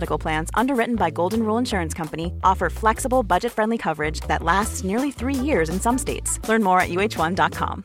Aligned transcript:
Medical 0.00 0.18
Plans, 0.18 0.48
underwritten 0.54 0.96
by 0.96 1.10
Golden 1.10 1.42
Rule 1.42 1.58
Insurance 1.58 1.92
Company, 1.92 2.32
offer 2.42 2.70
flexible, 2.70 3.22
budget 3.22 3.52
friendly 3.52 3.76
coverage 3.76 4.20
that 4.28 4.42
lasts 4.42 4.82
nearly 4.82 5.10
three 5.10 5.34
years 5.34 5.68
in 5.68 5.78
some 5.78 5.98
states. 5.98 6.40
Learn 6.48 6.62
more 6.62 6.80
at 6.80 6.88
uh1.com. 6.88 7.84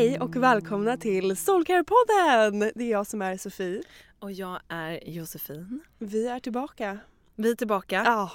Hej 0.00 0.20
och 0.20 0.36
välkomna 0.36 0.96
till 0.96 1.36
Soulcare-podden! 1.36 2.72
Det 2.74 2.84
är 2.84 2.90
jag 2.90 3.06
som 3.06 3.22
är 3.22 3.36
Sofie. 3.36 3.82
Och 4.18 4.32
jag 4.32 4.60
är 4.68 5.08
Josefin. 5.08 5.80
Vi 5.98 6.28
är 6.28 6.40
tillbaka. 6.40 6.98
Vi 7.36 7.50
är 7.50 7.54
tillbaka. 7.54 8.02
Ja. 8.04 8.30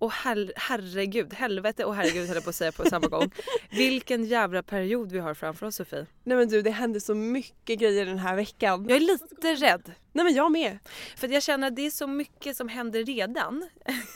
Och 0.00 0.12
her 0.12 0.52
herregud, 0.56 1.34
helvete 1.34 1.84
och 1.84 1.94
herregud 1.94 2.26
höll 2.26 2.34
jag 2.34 2.44
på 2.44 2.50
att 2.50 2.56
säga 2.56 2.72
på 2.72 2.84
samma 2.84 3.06
gång. 3.06 3.30
Vilken 3.70 4.24
jävla 4.24 4.62
period 4.62 5.12
vi 5.12 5.18
har 5.18 5.34
framför 5.34 5.66
oss 5.66 5.76
Sofie. 5.76 6.06
Nej 6.24 6.36
men 6.36 6.48
du 6.48 6.62
det 6.62 6.70
händer 6.70 7.00
så 7.00 7.14
mycket 7.14 7.78
grejer 7.78 8.06
den 8.06 8.18
här 8.18 8.36
veckan. 8.36 8.86
Jag 8.88 8.96
är 8.96 9.00
lite 9.00 9.54
rädd. 9.54 9.92
Nej 10.12 10.24
men 10.24 10.34
jag 10.34 10.52
med. 10.52 10.78
För 11.16 11.28
jag 11.28 11.42
känner 11.42 11.66
att 11.66 11.76
det 11.76 11.86
är 11.86 11.90
så 11.90 12.06
mycket 12.06 12.56
som 12.56 12.68
händer 12.68 13.04
redan. 13.04 13.68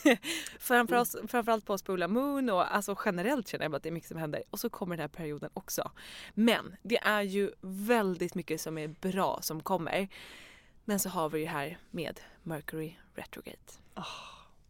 Framför 0.59 0.97
oss, 0.97 1.17
framförallt 1.29 1.67
på 1.67 1.73
oss 1.73 1.83
på 1.83 1.93
Ulla 1.93 2.09
Moon 2.09 2.51
och 2.51 2.75
alltså 2.75 2.97
generellt 3.05 3.49
känner 3.49 3.65
jag 3.65 3.75
att 3.75 3.83
det 3.83 3.89
är 3.89 3.93
mycket 3.93 4.09
som 4.09 4.19
händer. 4.19 4.43
Och 4.51 4.61
så 4.61 4.71
kommer 4.71 4.97
den 4.97 5.03
här 5.03 5.09
perioden 5.09 5.51
också. 5.55 5.91
Men 6.35 6.77
det 6.83 6.99
är 6.99 7.23
ju 7.23 7.51
väldigt 7.61 8.35
mycket 8.35 8.61
som 8.61 8.79
är 8.79 8.89
bra 8.89 9.39
som 9.43 9.61
kommer. 9.61 10.09
Men 10.85 10.99
så 10.99 11.09
har 11.09 11.31
vi 11.31 11.41
det 11.41 11.51
här 11.51 11.79
med 11.91 12.21
Mercury 12.43 12.95
Retrograde. 13.15 13.84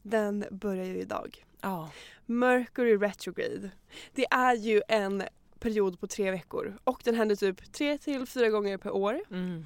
Den 0.03 0.45
börjar 0.51 0.85
ju 0.85 1.01
idag. 1.01 1.45
Ja. 1.61 1.91
Mercury 2.27 2.97
retrograde. 2.97 3.71
Det 4.13 4.27
är 4.31 4.55
ju 4.55 4.83
en 4.89 5.23
period 5.59 6.01
på 6.01 6.07
tre 6.07 6.31
veckor 6.31 6.79
och 6.85 7.01
den 7.05 7.15
händer 7.15 7.37
typ 7.37 7.73
tre 7.73 7.99
till 7.99 8.27
fyra 8.27 8.49
gånger 8.49 8.79
per 8.79 8.91
år. 8.91 9.21
Mm. 9.31 9.65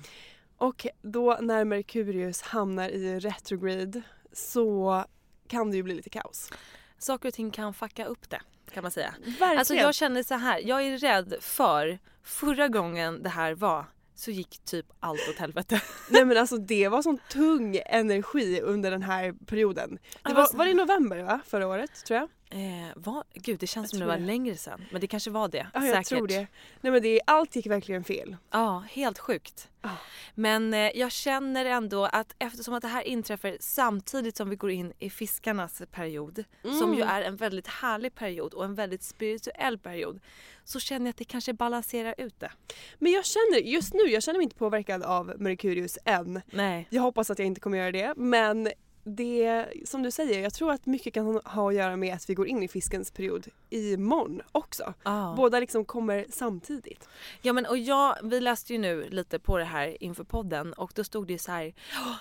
Och 0.57 0.87
då 1.03 1.39
när 1.41 1.65
Merkurius 1.65 2.43
hamnar 2.43 2.89
i 2.89 3.19
retrograde 3.19 4.03
så 4.33 5.05
kan 5.49 5.71
det 5.71 5.77
ju 5.77 5.83
bli 5.83 5.95
lite 5.95 6.11
kaos. 6.11 6.51
Saker 6.99 7.29
och 7.29 7.35
ting 7.35 7.51
kan 7.51 7.75
fucka 7.75 8.05
upp 8.05 8.31
det 8.31 8.41
kan 8.73 8.83
man 8.83 8.91
säga. 8.91 9.15
Verkligen. 9.19 9.59
Alltså 9.59 9.75
jag 9.75 9.95
känner 9.95 10.23
så 10.23 10.35
här, 10.35 10.61
jag 10.65 10.83
är 10.83 10.99
rädd 10.99 11.35
för 11.41 11.99
förra 12.23 12.69
gången 12.69 13.23
det 13.23 13.29
här 13.29 13.55
var 13.55 13.85
så 14.19 14.31
gick 14.31 14.59
typ 14.65 14.87
allt 15.01 15.29
åt 15.31 15.37
helvete. 15.39 15.81
Nej 16.11 16.25
men 16.25 16.37
alltså 16.37 16.57
det 16.57 16.89
var 16.89 17.03
sån 17.03 17.19
tung 17.31 17.81
energi 17.87 18.61
under 18.63 18.91
den 18.91 19.03
här 19.03 19.33
perioden. 19.47 19.99
Det 20.23 20.33
var, 20.35 20.41
Alltså- 20.41 20.57
var 20.57 20.65
det 20.65 20.71
i 20.71 20.75
november 20.75 21.23
va? 21.23 21.41
Förra 21.47 21.67
året 21.69 22.05
tror 22.05 22.19
jag. 22.21 22.29
Eh, 22.51 22.59
vad? 22.97 23.25
Gud 23.35 23.59
det 23.59 23.67
känns 23.67 23.85
Jag 23.85 23.91
som 23.91 23.99
det 24.01 24.07
var 24.07 24.17
det. 24.19 24.25
längre 24.27 24.57
sen. 24.57 24.85
Men 24.93 25.01
det 25.01 25.07
kanske 25.07 25.31
var 25.31 25.49
det. 25.49 25.67
Ja 25.75 25.87
jag 25.87 25.95
Säkert. 25.95 26.09
tror 26.09 26.29
det. 26.29 26.47
Nej 26.81 26.93
men 26.93 27.03
det, 27.03 27.21
allt 27.27 27.57
gick 27.57 27.67
verkligen 27.67 28.05
fel. 28.05 28.37
Ja, 28.51 28.85
helt 28.91 29.19
sjukt. 29.19 29.69
Ja. 29.83 29.91
Men 30.35 30.75
eh, 30.75 30.91
jag 30.95 31.13
känner 31.13 31.65
ändå 31.65 32.05
att 32.05 32.35
eftersom 32.39 32.75
att 32.75 32.83
det 32.83 32.89
här 32.89 33.03
inträffar 33.03 33.57
samtidigt 33.61 34.37
som 34.37 34.51
vi 34.51 34.57
går 34.57 34.71
in 34.71 34.93
i 34.99 35.11
fiskarnas 35.11 35.83
period 35.93 36.45
som 36.79 36.95
ju 36.95 37.03
är 37.03 37.23
en 37.23 37.37
väldigt 37.37 37.67
härlig 37.67 38.15
period 38.15 38.55
och 38.55 38.65
en 38.65 38.75
väldigt 38.75 39.03
spirituell 39.03 39.79
period 39.79 40.21
så 40.65 40.81
känner 40.81 41.07
jag 41.07 41.11
att 41.11 41.17
det 41.17 41.25
kanske 41.25 41.53
balanserar 41.53 42.15
ut 42.19 42.41
det. 42.41 42.51
Men 42.99 43.13
jag 43.13 43.25
känner, 43.27 43.59
just 43.59 43.95
nu, 43.95 44.01
jag 44.03 44.23
känner 44.23 44.39
mig 44.39 44.45
inte 44.45 44.57
påverkad 44.57 45.03
av 45.03 45.35
Merkurius 45.39 45.99
än. 46.05 46.41
Nej. 46.47 46.87
Jag 46.91 47.03
hoppas 47.03 47.31
att 47.31 47.39
jag 47.39 47.47
inte 47.47 47.61
kommer 47.61 47.79
göra 47.79 47.93
det 47.93 48.13
men 48.17 48.69
det, 49.09 49.67
som 49.85 50.03
du 50.03 50.11
säger, 50.11 50.43
jag 50.43 50.55
tror 50.55 50.73
att 50.73 50.87
mycket 50.87 51.15
kan 51.15 51.41
ha 51.45 51.69
att 51.69 51.75
göra 51.75 51.97
med 51.97 52.15
att 52.15 52.31
vi 52.31 52.35
går 52.35 52.47
in 52.49 52.63
i 52.63 52.69
fiskens 52.69 53.11
period 53.11 53.47
imorgon 53.71 54.43
också. 54.53 54.95
Ja. 55.03 55.35
Båda 55.37 55.61
liksom 55.61 55.85
kommer 55.85 56.27
samtidigt. 56.31 57.09
Ja 57.43 57.53
men 57.53 57.67
och 57.67 57.79
jag, 57.79 58.17
vi 58.23 58.41
läste 58.41 58.73
ju 58.73 58.79
nu 58.79 59.09
lite 59.11 59.39
på 59.39 59.59
det 59.59 59.65
här 59.65 60.03
inför 60.03 60.25
podden 60.25 60.73
och 60.73 60.93
då 60.95 61.05
stod 61.05 61.27
det 61.27 61.33
ju 61.33 61.39
så 61.39 61.53
här. 61.53 61.75
"Åh, 62.07 62.15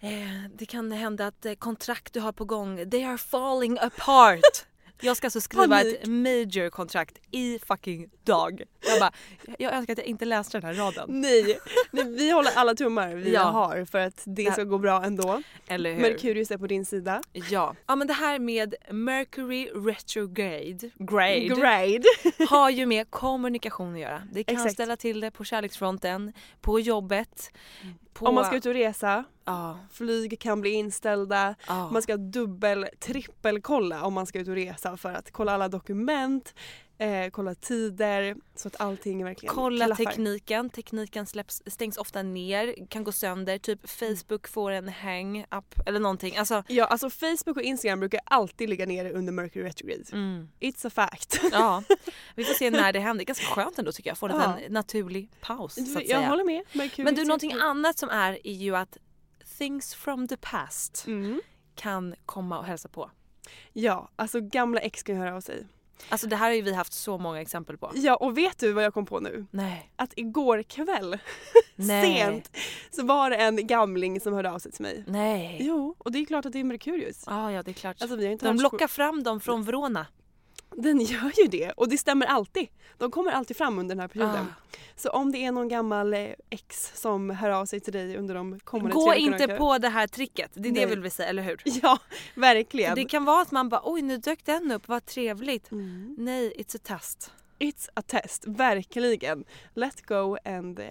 Eh, 0.00 0.50
det 0.54 0.66
kan 0.66 0.92
hända 0.92 1.26
att 1.26 1.46
eh, 1.46 1.54
kontrakt 1.54 2.12
du 2.12 2.20
har 2.20 2.32
på 2.32 2.44
gång, 2.44 2.90
they 2.90 3.04
are 3.04 3.18
falling 3.18 3.78
apart. 3.78 4.66
Jag 5.00 5.16
ska 5.16 5.26
alltså 5.26 5.40
skriva 5.40 5.66
Panik. 5.66 5.94
ett 6.02 6.06
major 6.06 6.70
kontrakt 6.70 7.18
i 7.30 7.58
fucking 7.58 8.10
dag. 8.24 8.62
Jag 8.90 9.00
bara, 9.00 9.12
jag 9.58 9.72
önskar 9.74 9.92
att 9.92 9.98
jag 9.98 10.06
inte 10.06 10.24
läste 10.24 10.60
den 10.60 10.64
här 10.66 10.74
raden. 10.84 11.20
Nej, 11.20 11.58
nej 11.90 12.04
vi 12.10 12.30
håller 12.30 12.50
alla 12.54 12.74
tummar 12.74 13.14
vi 13.14 13.32
Ja. 13.32 13.42
har 13.42 13.84
för 13.84 13.98
att 13.98 14.22
det 14.24 14.52
ska 14.52 14.64
gå 14.64 14.78
bra 14.78 15.04
ändå. 15.04 15.42
Eller 15.68 15.92
hur? 15.94 16.00
Merkurius 16.02 16.50
är 16.50 16.58
på 16.58 16.66
din 16.66 16.84
sida. 16.86 17.22
Ja. 17.32 17.74
ja 17.86 17.96
men 17.96 18.06
det 18.06 18.12
här 18.14 18.38
med 18.38 18.74
Mercury 18.90 19.66
retrograde 19.74 20.90
grade, 20.98 21.40
Grade. 21.48 22.02
har 22.48 22.70
ju 22.70 22.86
med 22.86 23.10
kommunikation 23.10 23.94
att 23.94 24.00
göra. 24.00 24.22
Det 24.32 24.44
kan 24.44 24.56
Exakt. 24.56 24.74
ställa 24.74 24.96
till 24.96 25.20
det 25.20 25.30
på 25.30 25.44
kärleksfronten, 25.44 26.32
på 26.60 26.80
jobbet. 26.80 27.50
På, 28.18 28.26
Om 28.26 28.34
man 28.34 28.44
ska 28.44 28.56
ut 28.56 28.66
och 28.66 28.72
resa, 28.74 29.24
Ja, 29.44 29.78
flyg 29.92 30.40
kan 30.40 30.60
bli 30.60 30.70
inställda. 30.70 31.54
ja. 31.66 31.90
Man 31.92 32.02
ska 32.02 32.16
dubbel, 32.16 32.86
trippelkolla 33.00 34.02
om 34.04 34.14
man 34.14 34.26
ska 34.26 34.38
ut 34.38 34.48
och 34.48 34.54
resa 34.54 34.96
för 34.96 35.12
att 35.12 35.30
kolla 35.30 35.52
alla 35.52 35.68
dokument, 35.68 36.54
eh, 36.98 37.30
kolla 37.30 37.54
tider 37.54 38.36
så 38.56 38.68
att 38.68 38.80
allting 38.80 39.24
verkligen 39.24 39.54
Kolla 39.54 39.86
klaffar. 39.86 40.04
tekniken. 40.04 40.70
Tekniken 40.70 41.26
släpps, 41.26 41.62
stängs 41.66 41.96
ofta 41.96 42.22
ner, 42.22 42.86
kan 42.88 43.04
gå 43.04 43.12
sönder. 43.12 43.58
Typ 43.58 43.90
Facebook 43.90 44.48
får 44.48 44.70
en 44.70 44.88
hang-up 44.88 45.74
eller 45.86 46.00
någonting. 46.00 46.36
Alltså, 46.36 46.62
Ja, 46.68 46.84
alltså 46.84 47.10
Facebook 47.10 47.56
och 47.56 47.62
Instagram 47.62 48.00
brukar 48.00 48.20
alltid 48.24 48.68
ligga 48.68 48.86
nere 48.86 49.12
under 49.12 49.32
Mercury 49.32 49.64
retrograde. 49.64 50.04
mm, 50.12 50.48
It's 50.60 50.86
a 50.86 50.90
fact. 50.90 51.40
ja. 51.52 51.82
Vi 52.34 52.44
får 52.44 52.54
se 52.54 52.70
när 52.70 52.92
det 52.92 53.00
händer. 53.00 53.24
Ganska 53.24 53.44
skönt 53.46 53.78
ändå 53.78 53.92
tycker 53.92 54.10
jag. 54.10 54.18
Få 54.18 54.26
en 54.28 54.36
Ja. 54.40 54.56
liten 54.56 54.72
naturlig 54.72 55.30
paus 55.40 55.74
så 55.74 55.80
att 55.82 55.88
jag 55.88 56.06
säga. 56.06 56.28
håller 56.28 56.44
med. 56.44 56.62
Merkurius 56.72 57.04
Men 57.04 57.14
du, 57.14 57.24
någonting 57.24 57.52
annat 57.52 57.98
som 57.98 58.08
är 58.08 58.46
är 58.46 58.52
ju 58.52 58.76
att 58.76 58.96
things 59.58 59.94
from 59.94 60.28
the 60.28 60.36
past 60.36 61.04
Mm. 61.06 61.40
kan 61.74 62.14
komma 62.26 62.58
och 62.58 62.64
hälsa 62.64 62.88
på. 62.88 63.10
Ja, 63.72 64.10
alltså 64.16 64.40
gamla 64.40 64.80
ex 64.80 65.02
kan 65.02 65.16
höra 65.16 65.36
av 65.36 65.40
sig. 65.40 65.66
Alltså 66.08 66.26
det 66.26 66.36
här 66.36 66.46
har 66.46 66.54
ju 66.54 66.62
vi 66.62 66.74
haft 66.74 66.92
så 66.92 67.18
många 67.18 67.40
exempel 67.40 67.78
på. 67.78 67.92
Ja, 67.94 68.16
och 68.16 68.38
vet 68.38 68.58
du 68.58 68.72
vad 68.72 68.84
jag 68.84 68.94
kom 68.94 69.06
på 69.06 69.20
nu? 69.20 69.46
Nej. 69.50 69.90
Att 69.96 70.12
igår 70.16 70.62
kväll, 70.62 71.18
sent, 71.76 72.56
så 72.90 73.04
var 73.04 73.30
det 73.30 73.36
en 73.36 73.66
gamling 73.66 74.20
som 74.20 74.32
hörde 74.32 74.50
av 74.50 74.58
sig 74.58 74.72
till 74.72 74.82
mig. 74.82 75.04
Nej. 75.06 75.56
Jo, 75.60 75.94
och 75.98 76.12
det 76.12 76.18
är 76.18 76.24
klart 76.24 76.46
att 76.46 76.52
det 76.52 76.60
är 76.60 76.64
Merkurius. 76.64 77.24
Ja, 77.26 77.52
ja 77.52 77.62
det 77.62 77.70
är 77.70 77.72
klart. 77.72 78.02
Alltså, 78.02 78.16
vi 78.16 78.24
har 78.24 78.32
inte 78.32 78.46
De 78.46 78.56
lockar 78.56 78.88
fram 78.88 79.22
dem 79.22 79.40
från 79.40 79.64
Verona. 79.64 80.06
Den 80.82 81.00
gör 81.00 81.32
ju 81.42 81.46
det 81.48 81.70
och 81.70 81.88
det 81.88 81.98
stämmer 81.98 82.26
alltid. 82.26 82.68
De 82.98 83.10
kommer 83.10 83.30
alltid 83.30 83.56
fram 83.56 83.78
under 83.78 83.94
den 83.94 84.00
här 84.00 84.08
perioden. 84.08 84.46
Ah. 84.50 84.76
Så 84.96 85.10
om 85.10 85.32
det 85.32 85.38
är 85.38 85.52
någon 85.52 85.68
gammal 85.68 86.14
eh, 86.14 86.28
ex 86.50 87.00
som 87.00 87.30
hör 87.30 87.50
av 87.50 87.66
sig 87.66 87.80
till 87.80 87.92
dig 87.92 88.16
under 88.16 88.34
de 88.34 88.60
kommande 88.60 88.94
Gå 88.94 89.10
tre 89.10 89.20
veckorna 89.20 89.42
inte 89.42 89.56
på 89.56 89.78
det 89.78 89.88
här 89.88 90.06
tricket. 90.06 90.50
Det 90.54 90.68
är 90.68 90.72
det 90.72 90.80
Nej. 90.80 90.86
vill 90.86 91.00
vi 91.00 91.10
säga, 91.10 91.28
eller 91.28 91.42
hur? 91.42 91.62
Ja, 91.82 91.98
verkligen. 92.34 92.94
Det 92.94 93.04
kan 93.04 93.24
vara 93.24 93.42
att 93.42 93.50
man 93.50 93.68
bara 93.68 93.80
oj 93.84 94.02
nu 94.02 94.16
dök 94.16 94.44
den 94.44 94.72
upp, 94.72 94.88
vad 94.88 95.06
trevligt. 95.06 95.70
Mm. 95.70 96.14
Nej, 96.18 96.52
it's 96.58 96.76
a 96.76 96.80
test. 96.82 97.32
It's 97.58 97.88
a 97.94 98.02
test, 98.06 98.44
verkligen. 98.46 99.44
Let 99.74 100.06
go 100.06 100.36
and 100.44 100.78
eh, 100.78 100.86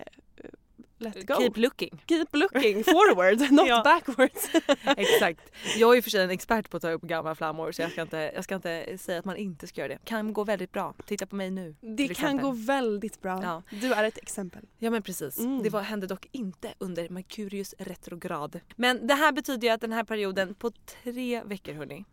let 0.97 1.27
go. 1.27 1.33
Keep 1.35 1.51
looking. 1.55 2.03
Keep 2.07 2.25
looking 2.31 2.83
forward, 2.83 3.51
not 3.51 3.67
Ja. 3.67 3.81
backwards. 3.83 4.49
Exakt. 4.97 5.41
Jag 5.77 5.91
är 5.91 5.95
ju 5.95 6.01
för 6.01 6.09
sig 6.09 6.23
en 6.23 6.29
expert 6.29 6.69
på 6.69 6.77
att 6.77 6.83
ta 6.83 6.89
upp 6.91 7.01
gamla 7.01 7.35
flammor 7.35 7.71
så 7.71 7.81
jag 7.81 7.91
ska, 7.91 8.01
inte, 8.01 8.31
jag 8.35 8.43
ska 8.43 8.55
inte 8.55 8.97
säga 8.97 9.19
att 9.19 9.25
man 9.25 9.37
inte 9.37 9.67
ska 9.67 9.81
göra 9.81 9.93
det. 9.93 9.99
Kan 10.03 10.33
gå 10.33 10.43
väldigt 10.43 10.71
bra. 10.71 10.93
Titta 11.05 11.25
på 11.25 11.35
mig 11.35 11.51
nu. 11.51 11.75
Det 11.81 12.03
kan 12.03 12.11
exempel. 12.11 12.45
gå 12.45 12.51
väldigt 12.51 13.21
bra. 13.21 13.43
Ja. 13.43 13.63
Du 13.69 13.93
är 13.93 14.03
ett 14.03 14.17
exempel. 14.17 14.65
Ja 14.77 14.89
men 14.91 15.01
precis. 15.01 15.39
Mm. 15.39 15.63
Det 15.63 15.69
var, 15.69 15.81
hände 15.81 16.07
dock 16.07 16.27
inte 16.31 16.73
under 16.77 17.09
Merkurius 17.09 17.75
retrograd. 17.79 18.59
Men 18.75 19.07
det 19.07 19.13
här 19.13 19.31
betyder 19.31 19.67
ju 19.67 19.73
att 19.73 19.81
den 19.81 19.91
här 19.93 20.03
perioden 20.03 20.53
på 20.55 20.71
tre 21.03 21.43
veckor 21.45 21.73
hörni 21.73 22.05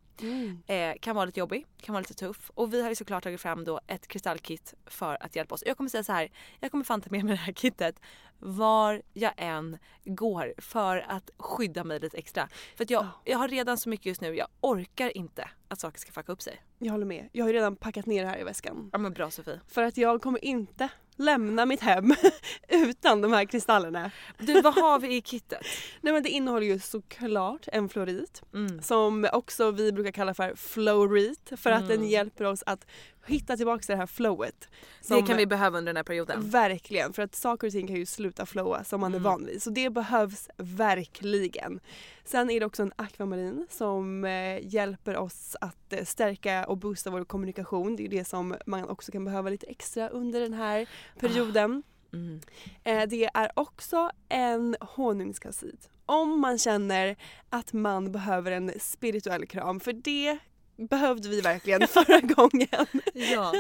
eh, 0.66 0.94
kan 1.00 1.16
vara 1.16 1.24
lite 1.24 1.40
jobbig, 1.40 1.66
kan 1.80 1.92
vara 1.92 2.00
lite 2.00 2.14
tuff. 2.14 2.50
Och 2.54 2.74
vi 2.74 2.82
har 2.82 2.88
ju 2.88 2.94
såklart 2.94 3.22
tagit 3.22 3.40
fram 3.40 3.64
då 3.64 3.80
ett 3.86 4.06
kristallkit 4.08 4.74
för 4.86 5.16
att 5.20 5.36
hjälpa 5.36 5.54
oss. 5.54 5.62
Jag 5.66 5.76
kommer 5.76 5.90
säga 5.90 6.04
så 6.04 6.12
här, 6.12 6.30
jag 6.60 6.70
kommer 6.70 6.84
fan 6.84 7.00
ta 7.00 7.10
med 7.10 7.24
mig 7.24 7.32
det 7.32 7.40
här 7.40 7.52
kittet 7.52 8.00
var 8.38 9.02
jag 9.12 9.32
än 9.36 9.78
går 10.04 10.54
för 10.58 10.96
att 11.08 11.30
skydda 11.38 11.84
mig 11.84 12.00
lite 12.00 12.18
extra. 12.18 12.48
För 12.76 12.84
att 12.84 12.90
jag, 12.90 13.06
jag 13.24 13.38
har 13.38 13.48
redan 13.48 13.78
så 13.78 13.88
mycket 13.88 14.06
just 14.06 14.20
nu, 14.20 14.36
jag 14.36 14.48
orkar 14.60 15.16
inte 15.16 15.48
att 15.68 15.80
saker 15.80 16.00
ska 16.00 16.12
fucka 16.12 16.32
upp 16.32 16.42
sig. 16.42 16.62
Jag 16.78 16.92
håller 16.92 17.06
med. 17.06 17.28
Jag 17.32 17.44
har 17.44 17.48
ju 17.48 17.54
redan 17.56 17.76
packat 17.76 18.06
ner 18.06 18.22
det 18.22 18.28
här 18.28 18.38
i 18.38 18.44
väskan. 18.44 18.90
Ja 18.92 18.98
men 18.98 19.12
bra 19.12 19.30
Sofie. 19.30 19.60
För 19.68 19.82
att 19.82 19.96
jag 19.96 20.22
kommer 20.22 20.44
inte 20.44 20.88
lämna 21.16 21.66
mitt 21.66 21.80
hem 21.80 22.14
utan 22.68 23.20
de 23.20 23.32
här 23.32 23.44
kristallerna. 23.44 24.10
Du 24.38 24.60
vad 24.60 24.74
har 24.74 24.98
vi 24.98 25.16
i 25.16 25.22
kittet? 25.22 25.60
Nej 26.00 26.12
men 26.12 26.22
det 26.22 26.28
innehåller 26.28 26.66
ju 26.66 26.78
såklart 26.78 27.68
en 27.72 27.88
fluorit 27.88 28.42
Mm. 28.54 28.82
som 28.82 29.28
också 29.32 29.70
vi 29.70 29.92
brukar 29.92 30.12
kalla 30.12 30.34
för 30.34 30.54
flowrit 30.54 31.52
för 31.56 31.70
att 31.70 31.82
Mm. 31.84 31.88
den 31.88 32.08
hjälper 32.08 32.44
oss 32.44 32.62
att 32.66 32.86
hitta 33.26 33.56
tillbaka 33.56 33.80
till 33.82 33.92
det 33.92 33.96
här 33.96 34.06
flowet. 34.06 34.68
Det 35.08 35.22
kan 35.22 35.36
vi 35.36 35.46
behöva 35.46 35.78
under 35.78 35.90
den 35.92 35.96
här 35.96 36.04
perioden. 36.04 36.50
Verkligen, 36.50 37.12
för 37.12 37.22
att 37.22 37.34
saker 37.34 37.66
och 37.66 37.72
ting 37.72 37.86
kan 37.86 37.96
ju 37.96 38.06
sluta 38.06 38.46
flowa 38.46 38.84
som 38.84 39.00
man 39.00 39.12
Mm. 39.14 39.20
är 39.26 39.30
van 39.30 39.46
vid. 39.46 39.62
Så 39.62 39.70
det 39.70 39.90
behövs 39.90 40.48
verkligen. 40.56 41.80
Sen 42.24 42.50
är 42.50 42.60
det 42.60 42.66
också 42.66 42.82
en 42.82 42.92
akvamarin 42.96 43.66
som 43.70 44.24
eh, 44.24 44.66
hjälper 44.74 45.16
oss 45.16 45.56
att 45.60 45.92
eh, 45.92 46.04
stärka 46.04 46.64
och 46.66 46.76
boosta 46.78 47.10
vår 47.10 47.24
kommunikation. 47.24 47.96
Det 47.96 48.02
är 48.02 48.04
ju 48.04 48.18
det 48.18 48.24
som 48.24 48.56
man 48.66 48.88
också 48.88 49.12
kan 49.12 49.24
behöva 49.24 49.50
lite 49.50 49.66
extra 49.66 50.08
under 50.08 50.40
den 50.40 50.54
här 50.54 50.88
perioden. 51.20 51.82
Mm. 52.12 52.40
Eh, 52.84 53.08
det 53.08 53.30
är 53.34 53.50
också 53.54 54.10
en 54.28 54.76
honungskalcit. 54.80 55.90
Om 56.06 56.40
man 56.40 56.58
känner 56.58 57.16
att 57.48 57.72
man 57.72 58.12
behöver 58.12 58.52
en 58.52 58.72
spirituell 58.80 59.46
kram, 59.46 59.80
för 59.80 59.92
det 59.92 60.38
behövde 60.76 61.28
vi 61.28 61.40
verkligen 61.40 61.88
förra 61.88 62.20
gången. 62.20 62.86
Ja. 63.12 63.52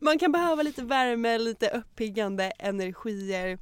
Man 0.00 0.18
kan 0.18 0.32
behöva 0.32 0.62
lite 0.62 0.82
värme, 0.82 1.38
lite 1.38 1.68
uppiggande 1.68 2.44
energier. 2.58 3.58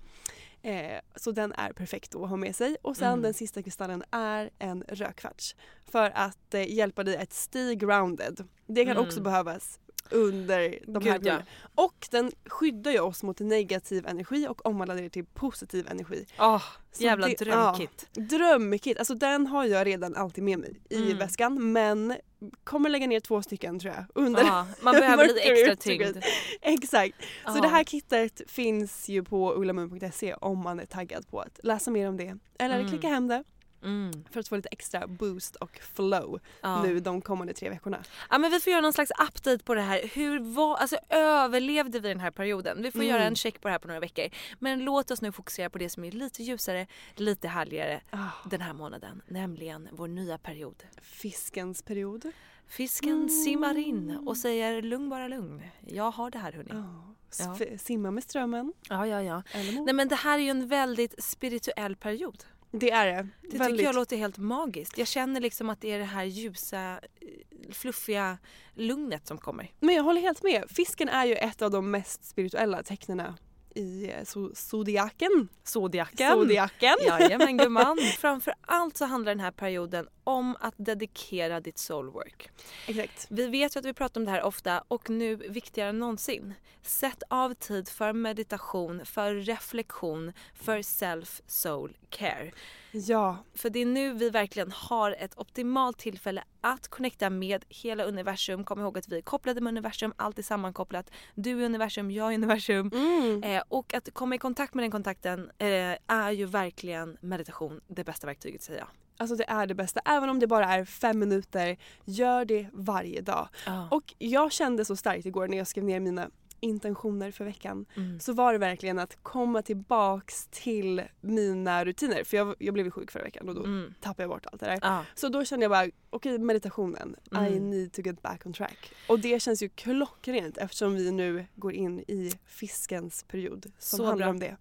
Eh, 0.63 0.99
så 1.17 1.31
den 1.33 1.53
är 1.53 1.73
perfekt 1.73 2.15
att 2.15 2.29
ha 2.29 2.37
med 2.37 2.57
sig. 2.57 2.77
Och 2.83 2.97
sen 2.97 3.09
Mm. 3.09 3.23
den 3.23 3.35
sista 3.35 3.63
kristallen 3.63 4.05
är 4.11 4.51
en 4.59 4.85
rödkvarts. 4.89 5.57
För 5.93 6.11
att 6.15 6.55
eh, 6.55 6.73
hjälpa 6.75 7.05
dig 7.05 7.17
att 7.17 7.33
stay 7.33 7.75
grounded. 7.75 8.45
Det 8.67 8.85
kan 8.85 8.93
Mm. 8.97 9.05
också 9.07 9.21
behövas 9.21 9.79
under 10.13 10.79
de 10.87 10.95
här 10.95 11.01
Gud, 11.01 11.07
ja. 11.07 11.13
perioderna. 11.13 11.43
Och 11.75 12.09
den 12.11 12.33
skyddar 12.47 12.91
ju 12.93 13.01
oss 13.01 13.23
mot 13.23 13.41
negativ 13.41 14.07
energi 14.07 14.47
och 14.49 14.67
omvandlar 14.67 14.97
det 14.97 15.11
till 15.11 15.25
positiv 15.25 15.87
energi. 15.91 16.27
Åh, 16.39 16.63
Så 16.93 17.03
jävla 17.03 17.27
det- 17.27 17.39
drömkit. 17.45 18.07
Drömkit, 18.13 18.99
alltså 18.99 19.15
den 19.15 19.47
har 19.47 19.65
jag 19.65 19.87
redan 19.87 20.15
alltid 20.17 20.45
med 20.45 20.59
mig 20.59 20.81
i 20.91 21.03
Mm. 21.05 21.19
väskan 21.19 21.73
men 21.73 22.17
kommer 22.65 22.91
lägga 22.91 23.07
ner 23.07 23.21
två 23.21 23.43
stycken 23.43 23.79
tror 23.79 23.95
jag. 23.95 24.05
Under. 24.15 24.43
Ja, 24.45 24.67
man 24.83 24.95
behöver 24.95 25.25
lite 25.29 25.41
extra 25.41 25.77
tyngd. 25.77 26.17
Exakt. 26.61 27.17
Så 27.47 27.57
Ja. 27.57 27.61
det 27.63 27.69
här 27.69 27.85
kittet 27.85 28.43
finns 28.47 29.09
ju 29.09 29.25
på 29.25 29.55
ullamun.se 29.55 30.35
om 30.35 30.59
man 30.59 30.81
är 30.81 30.87
taggad 30.87 31.29
på 31.31 31.41
att 31.41 31.61
läsa 31.63 31.91
mer 31.91 32.09
om 32.09 32.17
det. 32.17 32.37
Eller 32.59 32.79
Mm. 32.79 32.89
klicka 32.91 33.09
hem 33.09 33.29
det 33.29 33.45
Mm. 33.83 34.25
för 34.31 34.41
att 34.41 34.49
få 34.49 34.57
lite 34.57 34.69
extra 34.73 35.07
boost 35.07 35.57
och 35.57 35.81
flow 35.95 36.41
Ja. 36.61 36.83
nu 36.83 37.01
de 37.01 37.21
kommande 37.23 37.53
tre 37.55 37.69
veckorna. 37.71 38.03
Ja 38.31 38.39
men 38.39 38.51
vi 38.51 38.61
får 38.61 38.71
göra 38.71 38.81
någon 38.81 38.93
slags 38.93 39.11
update 39.29 39.59
på 39.65 39.75
det 39.75 39.81
här. 39.81 40.11
Hur 40.15 40.39
var, 40.41 40.77
alltså 40.77 40.97
överlevde 41.09 42.01
vi 42.01 42.09
den 42.09 42.21
här 42.21 42.31
perioden? 42.31 42.83
Vi 42.83 42.91
får 42.91 42.99
Mm. 42.99 43.11
göra 43.11 43.25
en 43.25 43.37
check 43.37 43.61
på 43.61 43.69
det 43.69 43.73
här 43.73 43.79
på 43.79 43.89
några 43.89 44.01
veckor. 44.01 44.25
Men 44.59 44.85
låt 44.85 45.11
oss 45.11 45.23
nu 45.23 45.33
fokusera 45.33 45.71
på 45.71 45.79
det 45.79 45.89
som 45.91 46.05
är 46.05 46.11
lite 46.11 46.43
ljusare, 46.43 46.87
lite 47.17 47.49
härligare 47.49 48.01
Ah, 48.11 48.29
den 48.51 48.61
här 48.61 48.73
månaden. 48.73 49.23
Nämligen 49.29 49.89
vår 49.93 50.09
nya 50.09 50.39
period. 50.39 50.83
fiskens 51.03 51.83
period. 51.83 52.33
Fisken 52.67 53.29
simmar 53.29 53.79
in 53.79 54.17
och 54.27 54.37
säger 54.37 54.83
lugn 54.83 55.09
bara 55.09 55.29
lugn. 55.29 55.63
Jag 55.87 56.11
har 56.11 56.31
det 56.31 56.39
här 56.39 56.53
hörni. 56.53 56.71
Ja. 56.73 57.15
Ja. 57.39 57.79
Simma 57.79 58.11
med 58.11 58.23
strömmen. 58.25 58.73
Ja 58.89 59.07
ja 59.07 59.23
ja. 59.23 59.43
Nej 59.85 59.95
men 59.95 60.09
det 60.09 60.15
här 60.15 60.39
är 60.39 60.43
ju 60.43 60.49
en 60.51 60.69
väldigt 60.69 61.25
spirituell 61.25 61.97
period. 61.97 62.45
Det 62.73 62.91
är 62.91 63.07
det. 63.07 63.29
Det 63.51 63.59
Väldigt. 63.59 63.77
tycker 63.79 63.85
jag 63.85 63.95
låter 63.95 64.17
helt 64.17 64.39
magiskt. 64.39 64.99
Jag 64.99 65.09
känner 65.09 65.41
liksom 65.41 65.71
att 65.71 65.81
det 65.81 65.93
är 65.93 65.99
det 65.99 66.05
här 66.05 66.25
ljusa, 66.25 66.93
eh, 67.21 67.73
fluffiga 67.73 68.39
lugnet 68.75 69.27
som 69.27 69.39
kommer. 69.39 69.71
Men 69.81 69.95
jag 69.95 70.03
håller 70.03 70.21
helt 70.21 70.43
med. 70.43 70.65
Fisken 70.69 71.09
är 71.09 71.25
ju 71.25 71.35
ett 71.35 71.63
av 71.63 71.71
de 71.71 71.91
mest 71.91 72.25
spirituella 72.25 72.83
tecknena 72.83 73.35
i 73.75 74.05
eh, 74.11 74.21
so- 74.23 74.55
zodiaken. 74.55 75.49
Zodiaken. 75.65 76.33
Zodiaken. 76.33 76.97
Jajamän 77.07 77.57
gumman. 77.57 77.99
Framför 78.19 78.55
allt 78.61 78.97
så 78.97 79.05
handlar 79.05 79.33
den 79.33 79.41
här 79.41 79.51
perioden 79.51 80.09
om 80.25 80.57
att 80.61 80.75
dedikera 80.77 81.61
ditt 81.61 81.79
soulwork. 81.79 82.51
Exakt. 82.87 83.27
Vi 83.31 83.47
vet 83.47 83.77
ju 83.77 83.81
att 83.81 83.87
vi 83.87 83.95
pratar 83.95 84.21
om 84.21 84.25
det 84.25 84.31
här 84.31 84.43
ofta 84.43 84.85
och 84.89 85.11
nu 85.11 85.37
viktigare 85.37 85.89
än 85.89 85.99
någonsin. 85.99 86.55
Sätt 86.83 87.23
av 87.29 87.55
tid 87.55 87.89
för 87.89 88.13
meditation, 88.13 89.07
för 89.07 89.35
reflektion, 89.35 90.33
för 90.55 90.83
self 90.83 91.41
soul 91.47 91.97
care. 92.11 92.53
Ja, 92.93 93.37
För 93.55 93.71
det 93.71 93.79
är 93.79 93.87
nu 93.87 94.13
vi 94.13 94.31
verkligen 94.31 94.73
har 94.73 95.13
ett 95.13 95.39
optimalt 95.39 95.99
tillfälle 95.99 96.45
att 96.61 96.89
connecta 96.89 97.31
med 97.31 97.65
hela 97.69 98.05
universum. 98.05 98.65
Kom 98.65 98.81
ihåg 98.81 98.99
att 98.99 99.09
vi 99.09 99.19
är 99.19 99.23
kopplade 99.23 99.61
med 99.61 99.71
universum, 99.71 100.15
allt 100.17 100.39
är 100.39 100.43
sammankopplat. 100.43 101.11
Du 101.35 101.61
är 101.61 101.65
universum, 101.65 102.11
jag 102.11 102.31
är 102.31 102.35
universum. 102.35 102.91
Mm. 102.95 103.43
Eh, 103.43 103.63
och 103.69 103.95
att 103.95 104.15
komma 104.15 104.35
i 104.35 104.39
kontakt 104.39 104.75
med 104.75 104.85
den 104.85 104.91
kontakten 104.91 105.51
eh, 105.59 105.97
är 106.07 106.31
ju 106.31 106.47
verkligen 106.47 107.17
meditation 107.21 107.81
det 107.87 108.05
bästa 108.05 108.27
verktyget 108.27 108.63
säger 108.63 108.79
jag. 108.79 108.89
Alltså 109.17 109.37
det 109.37 109.45
är 109.49 109.67
det 109.67 109.75
bästa. 109.75 110.01
Även 110.05 110.31
om 110.31 110.39
det 110.39 110.47
bara 110.47 110.67
är 110.75 110.85
fem 110.85 111.19
minuter, 111.19 111.77
gör 112.05 112.45
det 112.45 112.67
varje 112.73 113.21
dag. 113.21 113.49
Och 113.91 114.15
jag 114.19 114.53
kände 114.53 114.85
så 114.85 114.97
starkt 114.97 115.27
igår 115.27 115.49
när 115.49 115.57
jag 115.59 115.67
skrev 115.67 115.85
ner 115.85 116.01
mina 116.01 116.31
intentioner 116.65 117.31
för 117.31 117.45
veckan. 117.45 117.87
Mm. 117.97 118.21
Så 118.21 118.33
var 118.33 118.53
det 118.53 118.59
verkligen 118.59 118.99
att 118.99 119.19
komma 119.23 119.63
tillbaks 119.63 120.47
till 120.51 121.03
mina 121.21 121.85
rutiner. 121.85 122.25
För 122.25 122.37
jag, 122.37 122.55
jag 122.59 122.75
blev 122.75 122.87
ju 122.87 122.91
sjuk 122.91 123.11
förra 123.11 123.23
veckan 123.23 123.49
och 123.49 123.55
då 123.55 123.65
Mm. 123.65 123.95
tappade 124.01 124.23
jag 124.23 124.31
bort 124.31 124.47
allt 124.47 124.61
det 124.61 124.67
där. 124.67 124.79
Ja. 124.83 125.05
Så 125.15 125.29
då 125.29 125.45
kände 125.45 125.65
jag 125.65 125.71
bara, 125.71 125.91
okej 126.11 126.39
meditationen, 126.39 127.17
I 127.33 127.37
Mm. 127.37 127.71
need 127.71 127.93
to 127.93 128.01
get 128.03 128.23
back 128.23 128.47
on 128.47 128.53
track. 128.53 128.91
Och 129.09 129.19
det 129.21 129.43
känns 129.43 129.63
ju 129.63 129.69
klockrent 129.69 130.59
eftersom 130.59 130.95
vi 130.95 131.11
nu 131.11 131.47
går 131.57 131.73
in 131.73 131.99
i 132.01 132.33
fiskens 132.47 133.23
period 133.23 133.67
som 133.79 133.97
Så 133.97 134.05
handlar 134.05 134.27
bra. 134.27 134.31
om 134.31 134.39
det. 134.39 134.57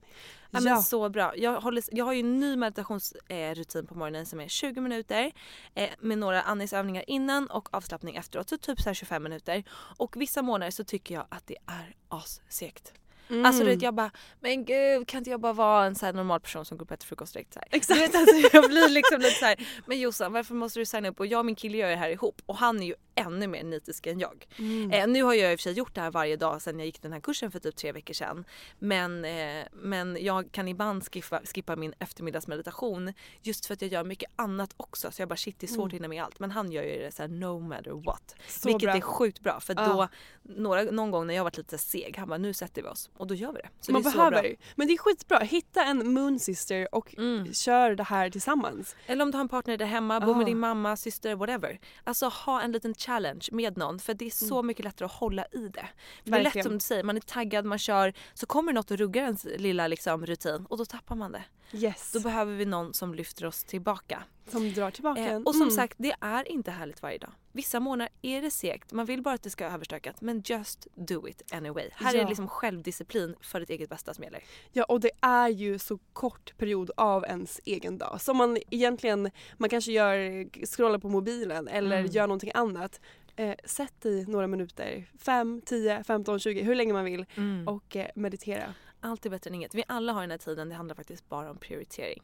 Ja, 0.51 0.61
men 0.61 0.83
så 0.83 1.09
bra. 1.09 1.37
Jag, 1.37 1.61
håller, 1.61 1.83
jag 1.91 2.05
har 2.05 2.13
ju 2.13 2.19
en 2.19 2.39
ny 2.39 2.55
meditationsrutin 2.55 3.87
på 3.87 3.95
morgonen 3.95 4.25
som 4.25 4.39
är 4.39 4.47
20 4.47 4.81
minuter 4.81 5.31
eh, 5.75 5.89
med 5.99 6.17
några 6.17 6.41
andningsövningar 6.41 7.03
innan 7.07 7.47
och 7.47 7.73
avslappning 7.73 8.15
efteråt. 8.15 8.49
Så 8.49 8.57
typ 8.57 8.81
så 8.81 8.89
här 8.89 8.93
25 8.93 9.23
minuter. 9.23 9.63
Och 9.97 10.15
vissa 10.17 10.41
månader 10.41 10.71
så 10.71 10.83
tycker 10.83 11.15
jag 11.15 11.25
att 11.29 11.47
det 11.47 11.57
är 11.67 11.95
assegt. 12.09 12.93
Mm. 13.31 13.45
Alltså 13.45 13.63
du 13.63 13.69
vet 13.69 13.81
jag 13.81 13.93
bara, 13.93 14.11
men 14.39 14.65
gud 14.65 15.07
kan 15.07 15.17
inte 15.17 15.29
jag 15.29 15.39
bara 15.39 15.53
vara 15.53 15.85
en 15.85 15.95
så 15.95 16.05
här 16.05 16.13
normal 16.13 16.39
person 16.39 16.65
som 16.65 16.77
går 16.77 16.85
upp 16.85 16.91
och 16.91 16.93
äter 16.93 17.07
frukost 17.07 17.33
direkt 17.33 17.53
så 17.53 17.59
här. 17.59 17.67
Exakt. 17.71 17.99
Du 17.99 18.05
vet, 18.05 18.15
alltså, 18.15 18.35
jag 18.53 18.69
blir 18.69 18.89
liksom 18.89 19.21
lite 19.21 19.39
så 19.39 19.45
här, 19.45 19.55
men 19.85 19.99
Jossan 19.99 20.33
varför 20.33 20.55
måste 20.55 20.79
du 20.79 20.85
signa 20.85 21.09
upp? 21.09 21.19
Och 21.19 21.25
jag 21.25 21.39
och 21.39 21.45
min 21.45 21.55
kille 21.55 21.77
gör 21.77 21.89
det 21.89 21.95
här 21.95 22.09
ihop 22.09 22.41
och 22.45 22.55
han 22.55 22.81
är 22.81 22.85
ju 22.85 22.95
ännu 23.15 23.47
mer 23.47 23.63
nitisk 23.63 24.07
än 24.07 24.19
jag. 24.19 24.47
Mm. 24.59 24.91
Eh, 24.91 25.07
nu 25.07 25.23
har 25.23 25.33
jag 25.33 25.51
i 25.51 25.55
och 25.55 25.59
för 25.59 25.63
sig 25.63 25.73
gjort 25.73 25.95
det 25.95 26.01
här 26.01 26.11
varje 26.11 26.35
dag 26.35 26.61
sedan 26.61 26.79
jag 26.79 26.85
gick 26.85 27.01
den 27.01 27.13
här 27.13 27.19
kursen 27.19 27.51
för 27.51 27.59
typ 27.59 27.75
tre 27.75 27.91
veckor 27.91 28.13
sedan. 28.13 28.45
Men, 28.79 29.25
eh, 29.25 29.65
men 29.71 30.17
jag 30.21 30.51
kan 30.51 30.67
ibland 30.67 31.07
skippa, 31.13 31.41
skippa 31.55 31.75
min 31.75 31.93
eftermiddagsmeditation 31.99 33.13
just 33.41 33.65
för 33.65 33.73
att 33.73 33.81
jag 33.81 33.91
gör 33.91 34.03
mycket 34.03 34.31
annat 34.35 34.73
också. 34.77 35.11
Så 35.11 35.21
jag 35.21 35.29
bara 35.29 35.35
shit 35.35 35.59
det 35.59 35.65
är 35.65 35.73
svårt 35.73 35.87
att 35.87 35.93
hinna 35.93 36.07
med 36.07 36.23
allt. 36.23 36.39
Men 36.39 36.51
han 36.51 36.71
gör 36.71 36.83
ju 36.83 36.99
det 36.99 37.11
så 37.15 37.21
här 37.23 37.27
no 37.29 37.59
matter 37.59 37.91
what. 37.91 38.35
Mm. 38.37 38.45
Så 38.47 38.67
vilket 38.67 38.87
bra. 38.87 38.95
är 38.95 39.01
sjukt 39.01 39.39
bra 39.39 39.59
för 39.59 39.73
Ja. 39.77 39.87
då 39.87 40.07
några, 40.43 40.83
någon 40.83 41.11
gång 41.11 41.27
när 41.27 41.33
jag 41.33 41.43
varit 41.43 41.57
lite 41.57 41.77
seg 41.77 42.15
han 42.17 42.27
bara 42.29 42.37
nu 42.37 42.53
sätter 42.53 42.81
vi 42.81 42.87
oss 42.87 43.09
och 43.17 43.27
då 43.27 43.35
gör 43.35 43.51
vi 43.53 43.59
det. 43.61 43.69
Så 43.81 43.91
Man 43.91 44.01
det 44.03 44.11
behöver. 44.11 44.41
bra. 44.41 44.51
Men 44.75 44.87
det 44.87 44.93
är 44.93 44.97
skitbra. 44.97 45.39
Hitta 45.39 45.83
en 45.85 46.13
moon 46.13 46.39
sister 46.39 46.95
och 46.95 47.15
Mm. 47.17 47.53
kör 47.53 47.95
det 47.95 48.03
här 48.03 48.29
tillsammans. 48.29 48.95
Eller 49.05 49.23
om 49.23 49.31
du 49.31 49.37
har 49.37 49.41
en 49.41 49.49
partner 49.49 49.77
där 49.77 49.85
hemma, 49.85 50.19
bor 50.19 50.35
med 50.35 50.43
Ah. 50.43 50.45
din 50.45 50.59
mamma, 50.59 50.97
syster, 50.97 51.35
whatever. 51.35 51.79
Alltså 52.03 52.25
ha 52.27 52.61
en 52.61 52.71
liten 52.71 52.93
challenge 53.05 53.47
med 53.51 53.77
någon 53.77 53.99
för 53.99 54.13
det 54.13 54.25
är 54.25 54.29
så 54.29 54.63
mycket 54.63 54.85
lättare 54.85 55.05
att 55.05 55.11
hålla 55.11 55.45
i 55.51 55.67
det. 55.67 55.87
Det 56.23 56.31
är 56.35 56.43
lätt 56.43 56.55
Mm. 56.55 56.63
Som 56.63 56.73
du 56.73 56.79
säger, 56.79 57.03
man 57.03 57.15
är 57.17 57.21
taggad, 57.21 57.65
man 57.65 57.77
kör, 57.79 58.13
så 58.33 58.45
kommer 58.45 58.73
något 58.73 58.91
och 58.91 58.97
ruggar 58.97 59.23
ens 59.23 59.45
lilla 59.57 59.87
liksom, 59.87 60.25
rutin 60.25 60.65
och 60.69 60.77
då 60.77 60.85
tappar 60.85 61.15
man 61.15 61.31
det. 61.31 61.43
Yes. 61.73 62.11
Då 62.13 62.19
behöver 62.19 62.55
vi 62.55 62.65
någon 62.65 62.93
som 62.93 63.15
lyfter 63.15 63.45
oss 63.45 63.63
tillbaka. 63.63 64.23
som 64.51 64.73
drar 64.73 64.91
tillbaka 64.91 65.21
Eh, 65.21 65.37
och 65.41 65.53
som 65.55 65.61
Mm. 65.61 65.75
sagt, 65.75 65.95
det 65.97 66.13
är 66.21 66.51
inte 66.51 66.71
härligt 66.71 67.01
varje 67.01 67.17
dag. 67.17 67.31
Vissa 67.51 67.79
månader 67.79 68.13
är 68.21 68.41
det 68.41 68.51
segt, 68.51 68.91
man 68.91 69.05
vill 69.05 69.21
bara 69.21 69.35
att 69.35 69.43
det 69.43 69.49
ska 69.49 69.65
överstökat 69.65 70.21
men 70.21 70.41
just 70.45 70.87
do 70.95 71.27
it 71.27 71.53
anyway. 71.53 71.89
Här 71.93 72.13
är 72.13 72.17
Ja. 72.17 72.23
det 72.23 72.29
liksom 72.29 72.47
självdisciplin 72.47 73.35
för 73.41 73.59
ditt 73.59 73.69
eget 73.69 73.89
bästa 73.89 74.13
som 74.13 74.23
gäller. 74.23 74.43
Ja 74.71 74.83
och 74.83 74.99
det 74.99 75.11
är 75.21 75.49
ju 75.49 75.79
så 75.79 75.97
kort 76.13 76.57
period 76.57 76.91
av 76.97 77.23
ens 77.25 77.59
egen 77.65 77.97
dag. 77.97 78.21
Så 78.21 78.33
man 78.33 78.57
egentligen, 78.69 79.31
man 79.57 79.69
kanske 79.69 79.91
gör, 79.91 80.45
scrollar 80.65 80.99
på 80.99 81.09
mobilen 81.09 81.67
eller 81.67 81.99
Mm. 81.99 82.11
gör 82.11 82.27
någonting 82.27 82.51
annat. 82.53 83.01
Eh, 83.35 83.55
sätt 83.65 84.05
i 84.05 84.25
några 84.27 84.47
minuter, 84.47 85.05
5, 85.19 85.61
10, 85.65 86.03
15, 86.03 86.39
20, 86.39 86.61
hur 86.63 86.75
länge 86.75 86.93
man 86.93 87.05
vill 87.05 87.25
och 87.67 87.95
eh, 87.95 88.07
meditera. 88.15 88.73
Allt 88.99 89.25
är 89.25 89.29
bättre 89.29 89.49
än 89.49 89.55
inget. 89.55 89.75
Vi 89.75 89.83
alla 89.87 90.13
har 90.13 90.21
den 90.21 90.31
här 90.31 90.37
tiden, 90.37 90.69
det 90.69 90.75
handlar 90.75 90.95
faktiskt 90.95 91.29
bara 91.29 91.51
om 91.51 91.57
prioritering. 91.57 92.21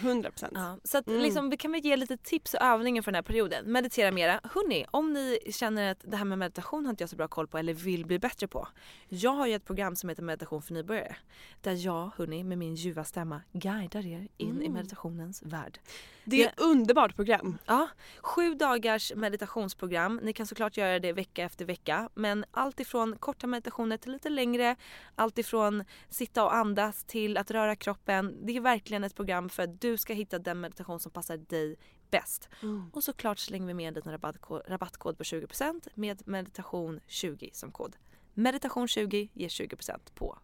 100 0.00 0.30
procent. 0.30 0.52
Ja, 0.54 0.78
så 0.84 0.98
att 0.98 1.08
Mm. 1.08 1.20
liksom, 1.22 1.50
vi 1.50 1.56
kan 1.56 1.72
väl 1.72 1.80
ge 1.84 1.96
lite 1.96 2.16
tips 2.16 2.54
och 2.54 2.62
övningar 2.62 3.02
för 3.02 3.12
den 3.12 3.16
här 3.16 3.22
perioden. 3.22 3.72
Meditera 3.72 4.10
mera. 4.10 4.40
Hörni, 4.44 4.86
om 4.90 5.12
ni 5.12 5.38
känner 5.50 5.90
att 5.90 5.98
det 6.02 6.16
här 6.16 6.24
med 6.24 6.38
meditation 6.38 6.84
har 6.84 6.90
inte 6.90 7.02
jag 7.02 7.10
så 7.10 7.16
bra 7.16 7.28
koll 7.28 7.46
på 7.46 7.58
eller 7.58 7.74
vill 7.74 8.06
bli 8.06 8.18
bättre 8.18 8.46
på. 8.48 8.68
Jag 9.08 9.30
har 9.30 9.46
ju 9.46 9.54
ett 9.54 9.64
program 9.64 9.96
som 9.96 10.08
heter 10.08 10.22
Meditation 10.22 10.62
för 10.62 10.74
nybörjare. 10.74 11.16
Där 11.60 11.72
jag, 11.86 12.10
hörni, 12.16 12.44
med 12.44 12.58
min 12.58 12.74
ljuva 12.74 13.04
stämma 13.04 13.40
guidar 13.52 14.06
er 14.06 14.28
in 14.36 14.62
i 14.62 14.68
meditationens 14.68 15.42
värld. 15.42 15.78
Det 16.24 16.42
är 16.44 16.48
ett 16.48 16.60
underbart 16.60 17.16
program. 17.16 17.58
Ja, 17.66 17.88
sju 18.20 18.54
dagars 18.54 19.12
meditationsprogram. 19.16 20.20
Ni 20.22 20.32
kan 20.32 20.46
såklart 20.46 20.76
göra 20.76 20.98
det 20.98 21.12
vecka 21.12 21.44
efter 21.44 21.64
vecka. 21.64 22.08
Men 22.14 22.44
allt 22.50 22.80
ifrån 22.80 23.16
korta 23.18 23.46
meditationer 23.46 23.96
till 23.96 24.12
lite 24.12 24.28
längre. 24.28 24.76
Allt 25.14 25.38
ifrån 25.38 25.84
sitta 26.08 26.44
och 26.44 26.54
andas 26.54 27.04
till 27.04 27.36
att 27.36 27.50
röra 27.50 27.76
kroppen. 27.76 28.36
Det 28.46 28.56
är 28.56 28.60
verkligen 28.60 29.04
ett 29.04 29.14
program 29.14 29.45
för 29.50 29.62
att 29.62 29.80
du 29.80 29.96
ska 29.96 30.14
hitta 30.14 30.38
den 30.38 30.60
meditation 30.60 31.00
som 31.00 31.12
passar 31.12 31.36
dig 31.36 31.76
bäst. 32.10 32.48
Och 32.92 33.04
såklart 33.04 33.38
slänger 33.38 33.66
vi 33.66 33.74
med 33.74 33.88
en 33.88 33.94
liten 33.94 34.12
rabattkod, 34.12 34.62
rabattkod 34.66 35.18
på 35.18 35.24
20% 35.24 35.88
med 35.94 36.28
meditation 36.28 37.00
20 37.06 37.50
som 37.52 37.72
kod. 37.72 37.96
Meditation 38.34 38.88
20 38.88 39.28
ger 39.32 39.48
20% 39.48 39.98
på 40.14 40.38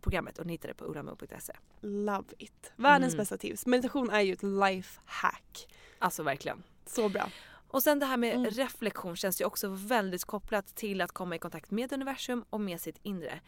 programmet 0.00 0.38
och 0.38 0.46
ni 0.46 0.52
hittar 0.52 0.68
det 0.68 0.74
på 0.74 0.84
ulamo.se. 0.84 1.52
Love 1.80 2.28
it. 2.38 2.72
Världens 2.76 3.14
Mm. 3.14 3.22
bästa 3.22 3.36
tips. 3.38 3.66
Meditation 3.66 4.10
är 4.10 4.20
ju 4.20 4.32
ett 4.32 4.42
life 4.42 5.00
hack. 5.04 5.68
Alltså 5.98 6.22
verkligen. 6.22 6.62
Så 6.86 7.08
bra. 7.08 7.28
Och 7.68 7.82
sen 7.82 7.98
det 7.98 8.06
här 8.06 8.16
med 8.16 8.34
Mm. 8.34 8.50
reflektion 8.50 9.16
känns 9.16 9.40
ju 9.40 9.44
också 9.44 9.68
väldigt 9.68 10.24
kopplat 10.24 10.66
till 10.76 11.00
att 11.00 11.12
komma 11.12 11.36
i 11.36 11.38
kontakt 11.38 11.70
med 11.70 11.92
universum 11.92 12.44
och 12.50 12.60
med 12.60 12.80
sitt 12.80 12.98
inre. 13.02 13.40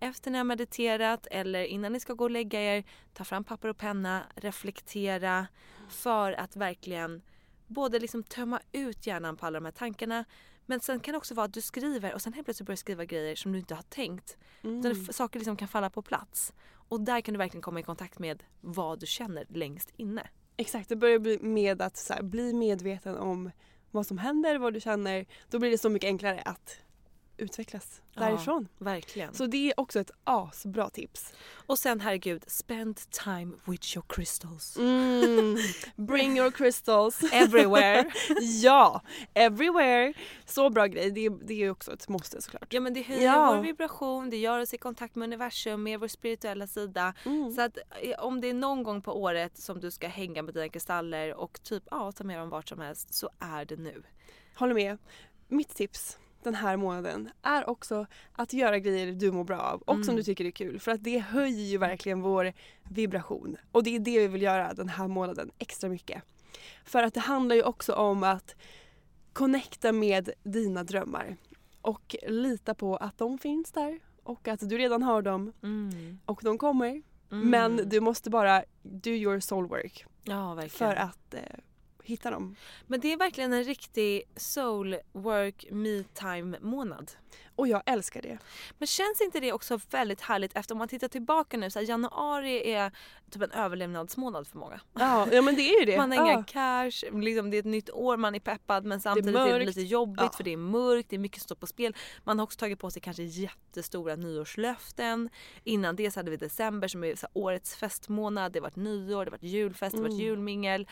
Efter 0.00 0.30
ni 0.30 0.38
har 0.38 0.44
mediterat 0.44 1.26
eller 1.30 1.64
innan 1.64 1.92
ni 1.92 2.00
ska 2.00 2.12
gå 2.12 2.24
och 2.24 2.30
lägga 2.30 2.76
er, 2.76 2.84
ta 3.12 3.24
fram 3.24 3.44
papper 3.44 3.68
och 3.68 3.78
penna, 3.78 4.22
reflektera 4.34 5.46
för 5.88 6.32
att 6.32 6.56
verkligen 6.56 7.22
både 7.66 7.98
liksom 7.98 8.22
tömma 8.22 8.60
ut 8.72 9.06
hjärnan 9.06 9.36
på 9.36 9.46
alla 9.46 9.60
de 9.60 9.64
här 9.64 9.72
tankarna 9.72 10.24
men 10.68 10.80
sen 10.80 11.00
kan 11.00 11.12
det 11.12 11.18
också 11.18 11.34
vara 11.34 11.44
att 11.44 11.52
du 11.52 11.60
skriver 11.60 12.14
och 12.14 12.22
sen 12.22 12.32
helt 12.32 12.46
plötsligt 12.46 12.66
börjar 12.66 12.76
skriva 12.76 13.04
grejer 13.04 13.36
som 13.36 13.52
du 13.52 13.58
inte 13.58 13.74
har 13.74 13.82
tänkt. 13.82 14.36
Mm. 14.62 14.78
Utan 14.78 15.12
saker 15.12 15.38
liksom 15.38 15.56
kan 15.56 15.68
falla 15.68 15.90
på 15.90 16.02
plats. 16.02 16.52
Och 16.70 17.00
där 17.00 17.20
kan 17.20 17.34
du 17.34 17.38
verkligen 17.38 17.62
komma 17.62 17.80
i 17.80 17.82
kontakt 17.82 18.18
med 18.18 18.42
vad 18.60 19.00
du 19.00 19.06
känner 19.06 19.46
längst 19.48 19.92
inne. 19.96 20.28
Exakt, 20.56 20.88
det 20.88 20.96
börjar 20.96 21.18
bli 21.18 21.38
med 21.38 21.82
att 21.82 22.06
här, 22.10 22.22
bli 22.22 22.52
medveten 22.52 23.16
om 23.16 23.50
vad 23.90 24.06
som 24.06 24.18
händer, 24.18 24.58
vad 24.58 24.74
du 24.74 24.80
känner. 24.80 25.26
Då 25.50 25.58
blir 25.58 25.70
det 25.70 25.78
så 25.78 25.88
mycket 25.88 26.08
enklare 26.08 26.42
att 26.42 26.80
utvecklas 27.38 28.02
Ja. 28.12 28.20
därifrån. 28.20 28.68
Verkligen. 28.78 29.34
Så 29.34 29.46
det 29.46 29.68
är 29.70 29.80
också 29.80 30.00
ett 30.00 30.10
asbra 30.24 30.90
tips. 30.90 31.32
Och 31.66 31.78
sen 31.78 32.00
herregud, 32.00 32.44
spend 32.46 33.10
time 33.10 33.56
with 33.64 33.96
your 33.96 34.04
crystals. 34.08 34.76
Mm. 34.76 35.56
Bring 35.96 36.38
your 36.38 36.50
crystals. 36.50 37.22
Everywhere. 37.32 38.10
ja, 38.62 39.02
everywhere. 39.34 40.12
Så 40.46 40.70
bra 40.70 40.86
grej. 40.86 41.10
Det, 41.10 41.26
är- 41.26 41.46
det 41.46 41.54
är 41.62 41.70
också 41.70 41.92
ett 41.92 42.08
måste 42.08 42.42
såklart. 42.42 42.72
Ja 42.72 42.80
men 42.80 42.94
det 42.94 43.02
höjer 43.02 43.22
Ja. 43.24 43.54
vår 43.56 43.62
vibration, 43.62 44.30
det 44.30 44.36
gör 44.36 44.58
oss 44.60 44.74
i 44.74 44.78
kontakt 44.78 45.14
med 45.14 45.26
universum, 45.26 45.82
med 45.82 46.00
vår 46.00 46.08
spirituella 46.08 46.66
sida. 46.66 47.14
Mm. 47.24 47.52
Så 47.52 47.60
att 47.62 47.78
eh, 48.02 48.18
om 48.18 48.40
det 48.40 48.48
är 48.50 48.54
någon 48.54 48.82
gång 48.82 49.02
på 49.02 49.20
året 49.22 49.58
som 49.58 49.80
du 49.80 49.90
ska 49.90 50.08
hänga 50.08 50.42
med 50.42 50.54
dina 50.54 50.68
kristaller 50.68 51.34
och 51.34 51.62
typ 51.62 51.82
ja, 51.90 52.12
ta 52.12 52.24
med 52.24 52.38
dem 52.38 52.48
vart 52.50 52.68
som 52.68 52.78
helst 52.80 53.14
så 53.14 53.30
är 53.38 53.64
det 53.64 53.76
nu. 53.76 54.02
Håller 54.54 54.74
med. 54.74 54.98
Mitt 55.48 55.74
tips 55.76 56.18
den 56.42 56.54
här 56.54 56.76
månaden 56.76 57.30
är 57.42 57.68
också 57.70 58.06
att 58.32 58.52
göra 58.52 58.78
grejer 58.78 59.12
du 59.12 59.32
mår 59.32 59.44
bra 59.44 59.60
av 59.60 59.80
och 59.82 59.94
som 59.94 60.02
Mm. 60.02 60.16
du 60.16 60.22
tycker 60.22 60.44
är 60.44 60.50
kul. 60.50 60.80
För 60.80 60.90
att 60.92 61.04
det 61.04 61.18
höjer 61.18 61.64
ju 61.64 61.78
verkligen 61.78 62.20
vår 62.20 62.52
vibration. 62.82 63.56
Och 63.72 63.82
det 63.84 63.96
är 63.96 64.00
det 64.00 64.18
vi 64.18 64.26
vill 64.28 64.42
göra 64.42 64.74
den 64.74 64.88
här 64.88 65.08
månaden 65.08 65.50
extra 65.58 65.90
mycket. 65.90 66.22
För 66.84 67.02
att 67.02 67.14
det 67.14 67.20
handlar 67.20 67.56
ju 67.56 67.62
också 67.62 67.92
om 67.94 68.22
att 68.24 68.54
connecta 69.32 69.92
med 69.92 70.30
dina 70.42 70.84
drömmar. 70.84 71.36
Och 71.80 72.16
lita 72.28 72.74
på 72.74 72.96
att 72.96 73.18
de 73.18 73.38
finns 73.38 73.72
där 73.72 74.00
och 74.22 74.48
att 74.48 74.68
du 74.68 74.78
redan 74.78 75.02
har 75.02 75.22
dem 75.22 75.52
och 76.24 76.40
de 76.44 76.58
kommer. 76.58 77.02
Mm. 77.30 77.50
Men 77.50 77.88
du 77.88 78.00
måste 78.00 78.30
bara 78.30 78.64
do 78.82 79.10
your 79.10 79.40
soul 79.40 79.66
work 79.66 80.04
Ja 80.22 80.54
verkligen. 80.54 80.70
för 80.94 80.96
att 81.02 81.34
eh, 81.34 81.40
hitta 82.08 82.30
dem. 82.30 82.56
Men 82.86 83.00
det 83.00 83.12
är 83.12 83.16
verkligen 83.16 83.52
en 83.52 83.64
riktig 83.64 84.22
soul 84.36 84.96
work 85.12 85.66
me 85.70 86.04
time 86.14 86.58
månad. 86.60 87.10
Och 87.56 87.68
jag 87.68 87.82
älskar 87.86 88.22
det. 88.22 88.38
Men 88.78 88.86
känns 88.86 89.20
inte 89.20 89.40
det 89.40 89.52
också 89.52 89.80
väldigt 89.90 90.20
härligt 90.20 90.56
efter 90.56 90.74
om 90.74 90.78
man 90.78 90.88
tittar 90.88 91.08
tillbaka 91.08 91.56
nu 91.56 91.70
så 91.70 91.78
här, 91.78 91.86
januari 91.86 92.72
är 92.72 92.92
typ 93.30 93.42
en 93.42 93.50
överlevnadsmånad 93.50 94.46
för 94.48 94.58
många. 94.58 94.80
Ja, 94.94 95.28
ja 95.32 95.42
men 95.42 95.54
det 95.56 95.62
är 95.62 95.80
ju 95.80 95.86
det. 95.86 95.96
Man 95.98 96.12
har 96.12 96.18
ja. 96.18 96.32
inga 96.32 96.44
cash, 96.44 97.10
liksom 97.12 97.50
det 97.50 97.56
är 97.56 97.58
ett 97.58 97.64
nytt 97.64 97.90
år, 97.90 98.16
man 98.16 98.34
är 98.34 98.40
peppad 98.40 98.84
men 98.84 99.00
samtidigt 99.00 99.36
är 99.36 99.44
det, 99.44 99.50
mörkt. 99.50 99.66
lite 99.66 99.80
jobbigt 99.82 100.20
Ja. 100.20 100.30
för 100.36 100.44
det 100.44 100.52
är 100.52 100.56
mörkt, 100.56 101.10
det 101.10 101.16
är 101.16 101.20
mycket 101.20 101.40
som 101.40 101.44
står 101.44 101.56
på 101.56 101.66
spel. 101.66 101.96
Man 102.24 102.38
har 102.38 102.44
också 102.44 102.58
tagit 102.58 102.78
på 102.78 102.90
sig 102.90 103.02
kanske 103.02 103.22
jättestora 103.22 104.16
nyårslöften. 104.16 105.30
Innan 105.64 105.96
det 105.96 106.10
så 106.10 106.18
hade 106.20 106.30
vi 106.30 106.36
december 106.36 106.88
som 106.88 107.04
är 107.04 107.14
årets 107.32 107.76
festmånad, 107.76 108.52
det 108.52 108.58
har 108.58 108.62
varit 108.62 108.76
nyår, 108.76 109.24
det 109.24 109.30
har 109.30 109.38
varit 109.38 109.42
julfest, 109.42 109.92
det 109.92 109.98
har 109.98 110.02
varit 110.02 110.12
Mm. 110.14 110.26
julmingel. 110.26 110.86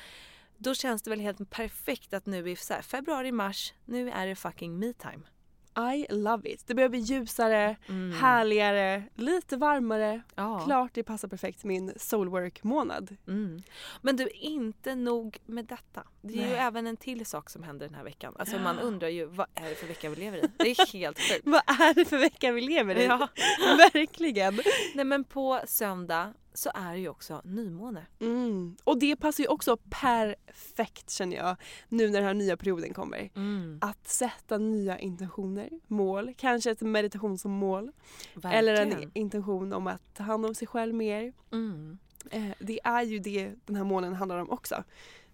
Då 0.59 0.75
känns 0.75 1.03
det 1.03 1.11
väl 1.11 1.21
helt 1.21 1.51
perfekt 1.51 2.15
att 2.15 2.27
nu 2.27 2.51
i 2.51 2.57
februari, 2.83 3.33
mars, 3.33 3.75
nu 3.85 4.11
är 4.11 4.27
det 4.27 4.37
fucking 4.37 4.79
me 4.79 4.93
time. 4.93 5.23
I 5.79 6.07
love 6.11 6.51
it. 6.51 6.67
Det 6.67 6.75
börjar 6.75 6.89
bli 6.89 6.99
ljusare, 6.99 7.77
härligare, 8.21 9.03
lite 9.15 9.57
varmare. 9.57 10.09
Mm. 10.09 10.23
Ja. 10.35 10.61
Klart 10.65 10.91
det 10.95 11.03
passar 11.03 11.29
perfekt 11.29 11.65
min 11.65 11.93
soulwork-månad. 11.97 13.17
Mm. 13.27 13.63
Men 14.03 14.17
du, 14.17 14.29
inte 14.29 14.95
nog 14.95 15.39
med 15.47 15.65
detta. 15.65 16.03
Det 16.23 16.33
är 16.33 16.37
ju 16.37 16.43
Nej. 16.43 16.59
även 16.59 16.87
en 16.87 16.97
till 16.97 17.27
sak 17.27 17.51
som 17.51 17.63
händer 17.63 17.87
den 17.87 17.95
här 17.95 18.05
veckan. 18.05 18.35
Alltså 18.39 18.59
man 18.59 18.79
undrar 18.79 19.09
ju 19.09 19.25
vad 19.25 19.47
är 19.55 19.69
det 19.69 19.75
för 19.75 19.87
vecka 19.87 20.11
vi 20.11 20.17
lever 20.17 20.39
i? 20.39 20.49
Det 20.57 20.71
är 20.71 20.93
helt 20.93 21.19
sjukt. 21.31 21.43
Vad 21.45 21.63
är 21.67 21.95
det 21.95 22.05
för 22.05 22.19
vecka 22.19 22.53
vi 22.53 22.61
lever 22.61 22.97
i? 22.97 23.05
Ja. 23.05 23.29
Verkligen. 23.93 24.61
Nej 24.95 25.05
men 25.05 25.25
på 25.25 25.61
söndag 25.67 26.33
så 26.57 26.71
är 26.75 26.93
det 26.93 26.99
ju 26.99 27.09
också 27.09 27.41
nymåne. 27.45 28.07
Mm. 28.21 28.77
Och 28.85 28.99
det 28.99 29.17
passar 29.17 29.45
ju 29.45 29.49
också 29.49 29.77
perfekt 29.77 31.11
känner 31.11 31.37
jag 31.37 31.57
nu 31.89 32.07
när 32.07 32.19
den 32.19 32.25
här 32.25 32.35
nya 32.35 32.57
perioden 32.57 32.95
kommer. 32.95 33.31
Att 33.81 34.09
sätta 34.09 34.59
nya 34.59 34.99
intentioner, 34.99 35.71
mål, 35.87 36.35
kanske 36.37 36.71
ett 36.71 36.81
meditationsmål. 36.81 37.93
Eller 38.45 38.75
en 38.75 39.11
intention 39.15 39.73
om 39.73 39.87
att 39.87 40.15
ta 40.15 40.23
hand 40.23 40.47
om 40.47 40.55
sig 40.55 40.69
själv 40.69 40.95
mer. 40.95 41.33
Mm. 41.53 41.99
Eh, 42.31 42.51
det 42.59 42.81
är 42.85 43.03
ju 43.03 43.19
det 43.19 43.53
den 43.67 43.77
här 43.77 43.85
månaden 43.85 44.17
handlar 44.17 44.39
om 44.39 44.51
också. 44.51 44.85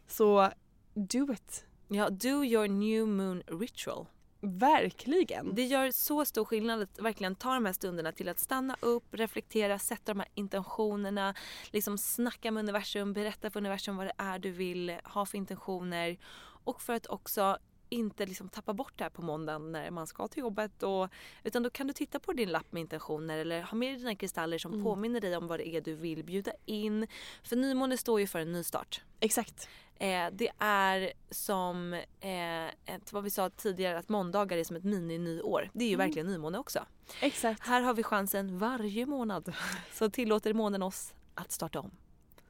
Så 0.06 0.50
do 0.94 1.32
it. 1.32 1.64
Ja, 1.88 2.10
do 2.10 2.44
your 2.44 2.68
new 2.68 3.06
moon 3.08 3.42
ritual. 3.46 4.06
Verkligen. 4.44 5.54
Det 5.54 5.64
gör 5.64 5.90
så 5.90 6.24
stor 6.24 6.44
skillnad 6.44 6.82
att 6.82 6.98
verkligen 6.98 7.34
ta 7.34 7.54
de 7.54 7.66
här 7.66 7.72
stunderna 7.72 8.12
till 8.12 8.28
att 8.28 8.38
stanna 8.38 8.76
upp, 8.80 9.04
reflektera, 9.10 9.78
sätta 9.78 10.14
de 10.14 10.20
här 10.20 10.28
intentionerna, 10.34 11.34
liksom 11.70 11.98
snacka 11.98 12.50
med 12.50 12.62
universum, 12.62 13.12
berätta 13.12 13.50
för 13.50 13.60
universum 13.60 13.96
vad 13.96 14.06
det 14.06 14.12
är 14.16 14.38
du 14.38 14.50
vill 14.50 14.96
ha 15.04 15.26
för 15.26 15.38
intentioner 15.38 16.18
och 16.64 16.82
för 16.82 16.92
att 16.92 17.06
också 17.06 17.58
inte 17.88 18.26
liksom 18.26 18.48
tappa 18.48 18.72
bort 18.72 18.92
det 18.96 19.04
här 19.04 19.10
på 19.10 19.22
måndagen 19.22 19.72
när 19.72 19.90
man 19.90 20.06
ska 20.06 20.28
till 20.28 20.40
jobbet. 20.40 20.82
Och, 20.82 21.08
utan 21.44 21.62
då 21.62 21.70
kan 21.70 21.86
du 21.86 21.92
titta 21.92 22.18
på 22.18 22.32
din 22.32 22.48
lapp 22.48 22.72
med 22.72 22.80
intentioner 22.80 23.38
eller 23.38 23.62
ha 23.62 23.76
med 23.76 23.88
dig 23.88 23.98
dina 23.98 24.14
kristaller 24.14 24.58
som 24.58 24.84
påminner 24.84 25.20
dig 25.20 25.36
om 25.36 25.46
vad 25.46 25.60
det 25.60 25.68
är 25.68 25.80
du 25.80 25.94
vill 25.94 26.24
bjuda 26.24 26.52
in. 26.66 27.06
För 27.42 27.56
nymåne 27.56 27.96
står 27.96 28.20
ju 28.20 28.26
för 28.26 28.38
en 28.38 28.52
nystart. 28.52 29.02
Exakt. 29.20 29.68
Eh, 30.02 30.26
det 30.32 30.50
är 30.58 31.12
som 31.30 31.92
eh, 32.20 32.66
ett, 32.66 33.12
vad 33.12 33.24
vi 33.24 33.30
sa 33.30 33.50
tidigare 33.50 33.98
att 33.98 34.08
måndagar 34.08 34.56
är 34.58 34.64
som 34.64 34.76
ett 34.76 34.84
mini-nyår. 34.84 35.70
Det 35.72 35.84
är 35.84 35.88
ju 35.88 35.96
verkligen 35.96 36.26
nymåne 36.26 36.58
också. 36.58 36.80
Exakt. 37.20 37.66
Här 37.66 37.80
har 37.80 37.94
vi 37.94 38.02
chansen 38.02 38.58
varje 38.58 39.06
månad. 39.06 39.52
Så 39.92 40.10
tillåter 40.10 40.54
månen 40.54 40.82
oss 40.82 41.14
att 41.34 41.52
starta 41.52 41.80
om. 41.80 41.90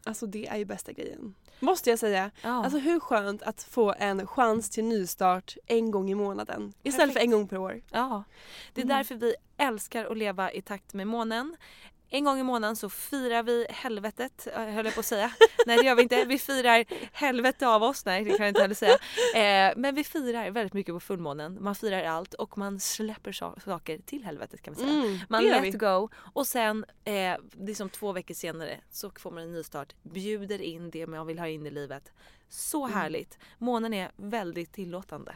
Alltså 0.04 0.26
det 0.26 0.46
är 0.46 0.56
ju 0.56 0.64
bästa 0.64 0.92
grejen. 0.92 1.34
Måste 1.60 1.90
jag 1.90 1.98
säga. 1.98 2.30
Ja. 2.42 2.64
Alltså 2.64 2.78
hur 2.78 3.00
skönt 3.00 3.42
att 3.42 3.62
få 3.62 3.94
en 3.98 4.26
chans 4.26 4.70
till 4.70 4.84
nystart 4.84 5.56
en 5.66 5.90
gång 5.90 6.10
i 6.10 6.14
månaden. 6.14 6.72
Istället 6.82 7.12
för 7.12 7.20
Perfekt. 7.20 7.24
en 7.24 7.30
gång 7.30 7.48
per 7.48 7.58
år. 7.58 7.82
Ja, 7.90 8.24
det 8.74 8.80
är 8.80 8.84
Mm. 8.84 8.96
därför 8.96 9.14
vi 9.14 9.34
älskar 9.56 10.04
att 10.04 10.16
leva 10.18 10.52
i 10.52 10.62
takt 10.62 10.94
med 10.94 11.06
månen. 11.06 11.56
En 12.14 12.24
gång 12.24 12.38
i 12.40 12.42
månaden 12.42 12.76
så 12.76 12.90
firar 12.90 13.42
vi 13.42 13.66
helvetet, 13.70 14.46
eh, 14.54 14.62
höll 14.64 14.84
jag 14.84 14.94
på 14.94 15.00
att 15.00 15.06
säga. 15.06 15.32
Nej 15.66 15.76
det 15.78 15.84
gör 15.84 15.94
vi 15.94 16.02
inte. 16.02 16.24
Vi 16.24 16.38
firar 16.38 16.84
helvete 17.12 17.68
av 17.68 17.82
oss. 17.82 18.04
Nej 18.04 18.24
det 18.24 18.30
kan 18.30 18.38
jag 18.46 18.48
inte 18.48 18.60
heller 18.62 18.74
säga. 18.74 18.98
Eh, 19.34 19.72
men 19.76 19.94
vi 19.94 20.04
firar 20.04 20.50
väldigt 20.50 20.72
mycket 20.72 20.94
på 20.94 21.00
fullmånen. 21.00 21.58
Man 21.60 21.74
firar 21.74 22.04
allt 22.04 22.34
och 22.34 22.58
man 22.58 22.80
släpper 22.80 23.32
so 23.32 23.54
saker 23.64 23.98
till 23.98 24.24
helvetet 24.24 24.62
kan 24.62 24.74
man 24.74 24.80
säga. 24.80 24.92
Mm, 25.04 25.18
man 25.28 25.44
let 25.44 25.64
vi. 25.64 25.70
go 25.70 26.08
och 26.16 26.46
sen 26.46 26.84
eh, 27.04 27.36
liksom 27.60 27.88
två 27.88 28.12
veckor 28.12 28.34
senare 28.34 28.80
så 28.90 29.10
får 29.18 29.30
man 29.30 29.42
en 29.42 29.52
nystart. 29.52 29.94
Bjuder 30.02 30.62
in 30.62 30.90
det 30.90 31.06
man 31.06 31.26
vill 31.26 31.38
ha 31.38 31.48
in 31.48 31.66
i 31.66 31.70
livet. 31.70 32.12
Så 32.48 32.84
Mm. 32.84 32.96
härligt. 32.98 33.38
Månen 33.58 33.94
är 33.94 34.10
väldigt 34.16 34.72
tillåtande. 34.72 35.34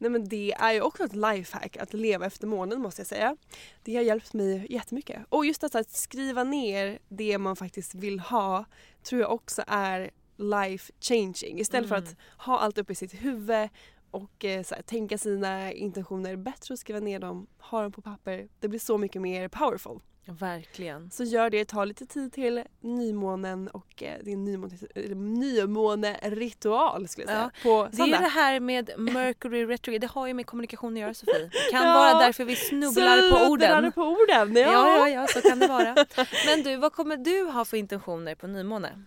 Nej 0.00 0.10
men 0.10 0.28
det 0.28 0.52
är 0.52 0.72
ju 0.72 0.80
också 0.80 1.04
ett 1.04 1.12
lifehack 1.12 1.76
att 1.76 1.92
leva 1.94 2.26
efter 2.26 2.46
månen 2.46 2.80
måste 2.80 3.00
jag 3.00 3.06
säga. 3.06 3.36
Det 3.82 3.96
har 3.96 4.02
hjälpt 4.02 4.32
mig 4.32 4.66
jättemycket. 4.70 5.22
Och 5.28 5.46
just 5.46 5.64
att, 5.64 5.74
att 5.74 5.90
skriva 5.90 6.44
ner 6.44 6.98
det 7.08 7.38
man 7.38 7.56
faktiskt 7.56 7.94
vill 7.94 8.20
ha 8.20 8.64
tror 9.02 9.20
jag 9.20 9.32
också 9.32 9.62
är 9.66 10.10
life 10.36 10.92
changing. 11.00 11.60
Istället 11.60 11.88
för 11.88 11.96
att 11.96 12.16
ha 12.36 12.58
allt 12.58 12.78
uppe 12.78 12.92
i 12.92 12.96
sitt 12.96 13.14
huvud 13.14 13.68
och 14.10 14.44
eh, 14.44 14.62
så 14.62 14.74
här, 14.74 14.82
tänka 14.82 15.18
sina 15.18 15.72
intentioner. 15.72 16.36
Bättre 16.36 16.74
att 16.74 16.80
skriva 16.80 17.00
ner 17.00 17.18
dem, 17.18 17.46
ha 17.58 17.82
dem 17.82 17.92
på 17.92 18.02
papper. 18.02 18.48
Det 18.60 18.68
blir 18.68 18.80
så 18.80 18.98
mycket 18.98 19.22
mer 19.22 19.48
powerful. 19.48 20.00
Verkligen. 20.38 21.10
Så 21.10 21.24
gör 21.24 21.50
det, 21.50 21.64
ta 21.64 21.84
lite 21.84 22.06
tid 22.06 22.32
till 22.32 22.62
nymånen 22.80 23.68
och 23.68 24.02
eh, 24.02 24.18
din 24.24 24.44
nymåne, 24.44 24.74
nymåneritual 25.14 27.08
skulle 27.08 27.26
jag 27.26 27.36
säga. 27.36 27.50
På 27.62 27.88
Det 27.92 28.02
är 28.02 28.20
det 28.20 28.28
här 28.28 28.60
med 28.60 28.90
Mercury 28.98 29.66
retrograde, 29.66 30.06
det 30.06 30.10
har 30.12 30.26
ju 30.26 30.34
med 30.34 30.46
kommunikation 30.46 30.92
att 30.94 31.00
göra 31.00 31.14
Sofie. 31.14 31.38
Det 31.52 31.70
kan 31.70 31.86
Ja. 31.86 31.94
vara 31.94 32.18
därför 32.26 32.44
vi 32.44 32.56
snubblar 32.56 33.30
på 33.30 33.50
orden. 33.50 33.92
På 33.92 34.02
orden, 34.02 34.56
ja. 34.56 34.62
Ja, 34.62 34.98
ja, 34.98 35.08
ja, 35.08 35.26
så 35.26 35.40
kan 35.48 35.58
det 35.58 35.66
vara. 35.66 35.94
Men 36.46 36.62
du, 36.62 36.76
vad 36.76 36.92
kommer 36.92 37.16
du 37.16 37.44
ha 37.50 37.64
för 37.64 37.76
intentioner 37.76 38.34
på 38.34 38.46
nymåne? 38.46 39.04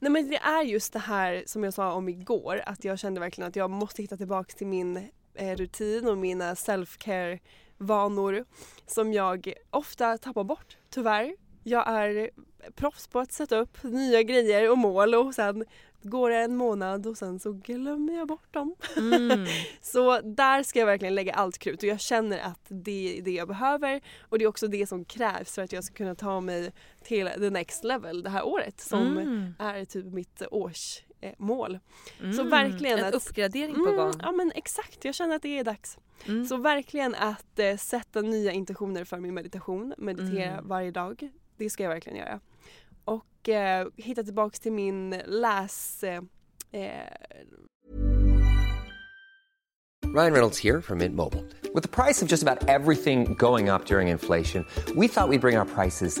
Nej 0.00 0.12
men 0.12 0.30
det 0.30 0.36
är 0.36 0.62
just 0.62 0.92
det 0.92 0.98
här 0.98 1.42
som 1.46 1.64
jag 1.64 1.74
sa 1.74 1.92
om 1.92 2.08
igår 2.08 2.62
att 2.66 2.84
jag 2.84 2.98
kände 2.98 3.20
verkligen 3.20 3.48
att 3.48 3.56
jag 3.56 3.70
måste 3.70 4.02
hitta 4.02 4.16
tillbaka 4.16 4.52
till 4.56 4.66
min 4.66 5.08
eh, 5.34 5.56
rutin 5.56 6.08
och 6.08 6.18
mina 6.18 6.54
self-care 6.54 7.38
vanor 7.78 8.44
som 8.86 9.12
jag 9.12 9.52
ofta 9.70 10.18
tappar 10.18 10.44
bort 10.44 10.76
tyvärr. 10.90 11.36
Jag 11.62 11.88
är 11.88 12.30
proffs 12.74 13.08
på 13.08 13.18
att 13.18 13.32
sätta 13.32 13.56
upp 13.58 13.82
nya 13.82 14.22
grejer 14.22 14.70
och 14.70 14.78
mål 14.78 15.14
och 15.14 15.34
sen 15.34 15.64
går 16.02 16.30
det 16.30 16.36
en 16.36 16.56
månad 16.56 17.06
och 17.06 17.18
sen 17.18 17.40
så 17.40 17.52
glömmer 17.52 18.12
jag 18.12 18.28
bort 18.28 18.54
dem. 18.54 18.74
Mm. 18.96 19.46
Så 19.82 20.20
där 20.20 20.62
ska 20.62 20.78
jag 20.78 20.86
verkligen 20.86 21.14
lägga 21.14 21.34
allt 21.34 21.58
krut 21.58 21.82
och 21.82 21.88
jag 21.88 22.00
känner 22.00 22.38
att 22.38 22.60
det 22.68 23.18
är 23.18 23.22
det 23.22 23.30
jag 23.30 23.48
behöver 23.48 24.00
och 24.20 24.38
det 24.38 24.44
är 24.44 24.48
också 24.48 24.66
det 24.68 24.86
som 24.86 25.04
krävs 25.04 25.54
för 25.54 25.62
att 25.62 25.72
jag 25.72 25.84
ska 25.84 25.94
kunna 25.94 26.14
ta 26.14 26.40
mig 26.40 26.72
till 27.04 27.28
the 27.38 27.50
next 27.50 27.84
level 27.84 28.22
det 28.22 28.30
här 28.30 28.46
året 28.46 28.80
som 28.80 29.18
Mm. 29.18 29.54
är 29.58 29.84
typ 29.84 30.04
mitt 30.06 30.42
årsmål. 30.50 31.07
Eh, 31.20 31.32
mål. 31.38 31.78
Så 32.18 32.24
Mm. 32.24 32.50
verkligen 32.50 32.98
En 32.98 33.04
att- 33.04 33.14
uppgradering 33.14 33.74
på 33.74 33.80
Mm, 33.80 33.96
gång. 33.96 34.12
Ja 34.22 34.32
men 34.32 34.52
exakt, 34.54 35.04
jag 35.04 35.14
känner 35.14 35.36
att 35.36 35.42
det 35.42 35.58
är 35.58 35.64
dags. 35.64 35.98
Mm. 36.26 36.46
Så 36.46 36.56
verkligen 36.56 37.14
att 37.14 37.58
eh, 37.58 37.76
sätta 37.76 38.20
nya 38.22 38.52
intentioner 38.52 39.04
för 39.04 39.16
min 39.18 39.34
meditation, 39.34 39.94
meditera 39.98 40.52
Mm. 40.52 40.68
varje 40.68 40.90
dag. 40.90 41.28
Det 41.56 41.70
ska 41.70 41.82
jag 41.82 41.90
verkligen 41.90 42.18
göra. 42.18 42.40
Och 43.04 43.48
eh, 43.48 43.86
hitta 43.96 44.22
tillbaks 44.22 44.60
till 44.60 44.72
min 44.72 45.10
läs... 45.26 46.04
Eh, 46.04 46.22
eh, 46.72 46.90
Ryan 50.14 50.32
Reynolds 50.32 50.58
here 50.64 50.82
from 50.82 50.98
Mint 50.98 51.14
Mobile. 51.14 51.44
With 51.74 51.82
the 51.82 51.88
price 52.02 52.22
of 52.24 52.30
just 52.30 52.42
about 52.48 52.68
everything 52.68 53.34
going 53.34 53.68
up 53.70 53.86
during 53.86 54.08
inflation, 54.08 54.64
we 54.96 55.08
thought 55.08 55.28
we'd 55.30 55.40
bring 55.40 55.58
our 55.58 55.64
prices 55.66 56.20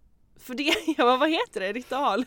För 0.41 0.53
det, 0.53 0.63
ja, 0.97 1.17
vad 1.17 1.29
heter 1.29 1.59
det, 1.59 1.73
ritual, 1.73 2.25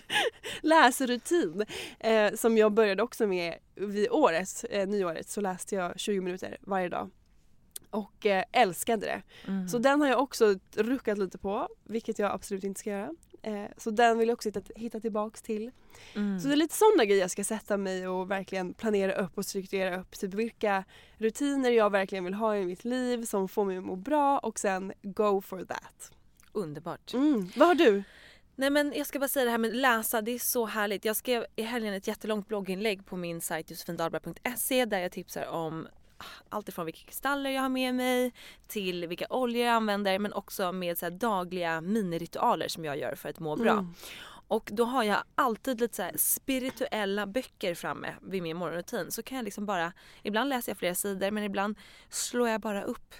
läsrutin. 0.60 1.64
Eh, 2.00 2.34
som 2.34 2.58
jag 2.58 2.72
började 2.72 3.02
också 3.02 3.26
med 3.26 3.54
vid 3.74 4.10
året, 4.10 4.64
eh, 4.70 4.88
nyåret 4.88 5.28
så 5.28 5.40
läste 5.40 5.74
jag 5.74 6.00
20 6.00 6.20
minuter 6.20 6.56
varje 6.60 6.88
dag. 6.88 7.10
Och 7.90 8.26
eh, 8.26 8.44
älskade 8.52 9.06
det. 9.06 9.22
Mm. 9.46 9.68
Så 9.68 9.78
den 9.78 10.00
har 10.00 10.08
jag 10.08 10.20
också 10.20 10.58
ruckat 10.76 11.18
lite 11.18 11.38
på, 11.38 11.68
vilket 11.84 12.18
jag 12.18 12.32
absolut 12.32 12.64
inte 12.64 12.80
ska 12.80 12.90
göra. 12.90 13.10
Eh, 13.44 13.66
så 13.76 13.90
den 13.90 14.18
vill 14.18 14.28
jag 14.28 14.34
också 14.34 14.48
hitta, 14.48 14.60
hitta 14.76 15.00
tillbaks 15.00 15.42
till. 15.42 15.70
Mm. 16.14 16.40
Så 16.40 16.48
det 16.48 16.54
är 16.54 16.56
lite 16.56 16.74
sådana 16.74 17.04
grejer 17.04 17.20
jag 17.20 17.30
ska 17.30 17.44
sätta 17.44 17.76
mig 17.76 18.08
och 18.08 18.30
verkligen 18.30 18.74
planera 18.74 19.12
upp 19.12 19.38
och 19.38 19.44
strukturera 19.44 20.00
upp. 20.00 20.18
Typ 20.18 20.34
vilka 20.34 20.84
rutiner 21.18 21.70
jag 21.70 21.90
verkligen 21.90 22.24
vill 22.24 22.34
ha 22.34 22.56
i 22.56 22.64
mitt 22.64 22.84
liv 22.84 23.24
som 23.24 23.48
får 23.48 23.64
mig 23.64 23.78
att 23.78 23.84
må 23.84 23.96
bra 23.96 24.38
och 24.38 24.58
sen 24.58 24.92
go 25.02 25.40
for 25.40 25.64
that. 25.64 26.13
Underbart. 26.54 27.14
Mm. 27.14 27.50
Vad 27.56 27.68
har 27.68 27.74
du? 27.74 28.02
Nej 28.56 28.70
men 28.70 28.92
jag 28.96 29.06
ska 29.06 29.18
bara 29.18 29.28
säga 29.28 29.44
det 29.44 29.50
här 29.50 29.58
med 29.58 29.76
läsa, 29.76 30.22
det 30.22 30.30
är 30.30 30.38
så 30.38 30.66
härligt. 30.66 31.04
Jag 31.04 31.16
skrev 31.16 31.46
i 31.56 31.62
helgen 31.62 31.94
ett 31.94 32.06
jättelångt 32.06 32.48
blogginlägg 32.48 33.06
på 33.06 33.16
min 33.16 33.40
sajt 33.40 33.70
josefindalberg.se 33.70 34.84
där 34.84 34.98
jag 34.98 35.12
tipsar 35.12 35.46
om 35.46 35.88
allt 36.48 36.68
ifrån 36.68 36.86
vilka 36.86 37.00
kristaller 37.06 37.50
jag 37.50 37.62
har 37.62 37.68
med 37.68 37.94
mig 37.94 38.32
till 38.66 39.06
vilka 39.06 39.26
oljor 39.30 39.64
jag 39.66 39.74
använder 39.74 40.18
men 40.18 40.32
också 40.32 40.72
med 40.72 40.98
så 40.98 41.10
dagliga 41.10 41.80
miniritualer 41.80 42.68
som 42.68 42.84
jag 42.84 42.98
gör 42.98 43.14
för 43.14 43.28
att 43.28 43.40
må 43.40 43.56
bra. 43.56 43.72
Mm. 43.72 43.94
Och 44.48 44.70
då 44.72 44.84
har 44.84 45.02
jag 45.02 45.18
alltid 45.34 45.80
lite 45.80 46.10
så 46.14 46.18
spirituella 46.18 47.26
böcker 47.26 47.74
framme 47.74 48.14
vid 48.22 48.42
min 48.42 48.56
morgonrutin. 48.56 49.10
Så 49.10 49.22
kan 49.22 49.36
jag 49.36 49.44
liksom 49.44 49.66
bara, 49.66 49.92
ibland 50.22 50.48
läser 50.48 50.70
jag 50.70 50.78
flera 50.78 50.94
sidor 50.94 51.30
men 51.30 51.44
ibland 51.44 51.78
slår 52.08 52.48
jag 52.48 52.60
bara 52.60 52.82
upp 52.82 53.14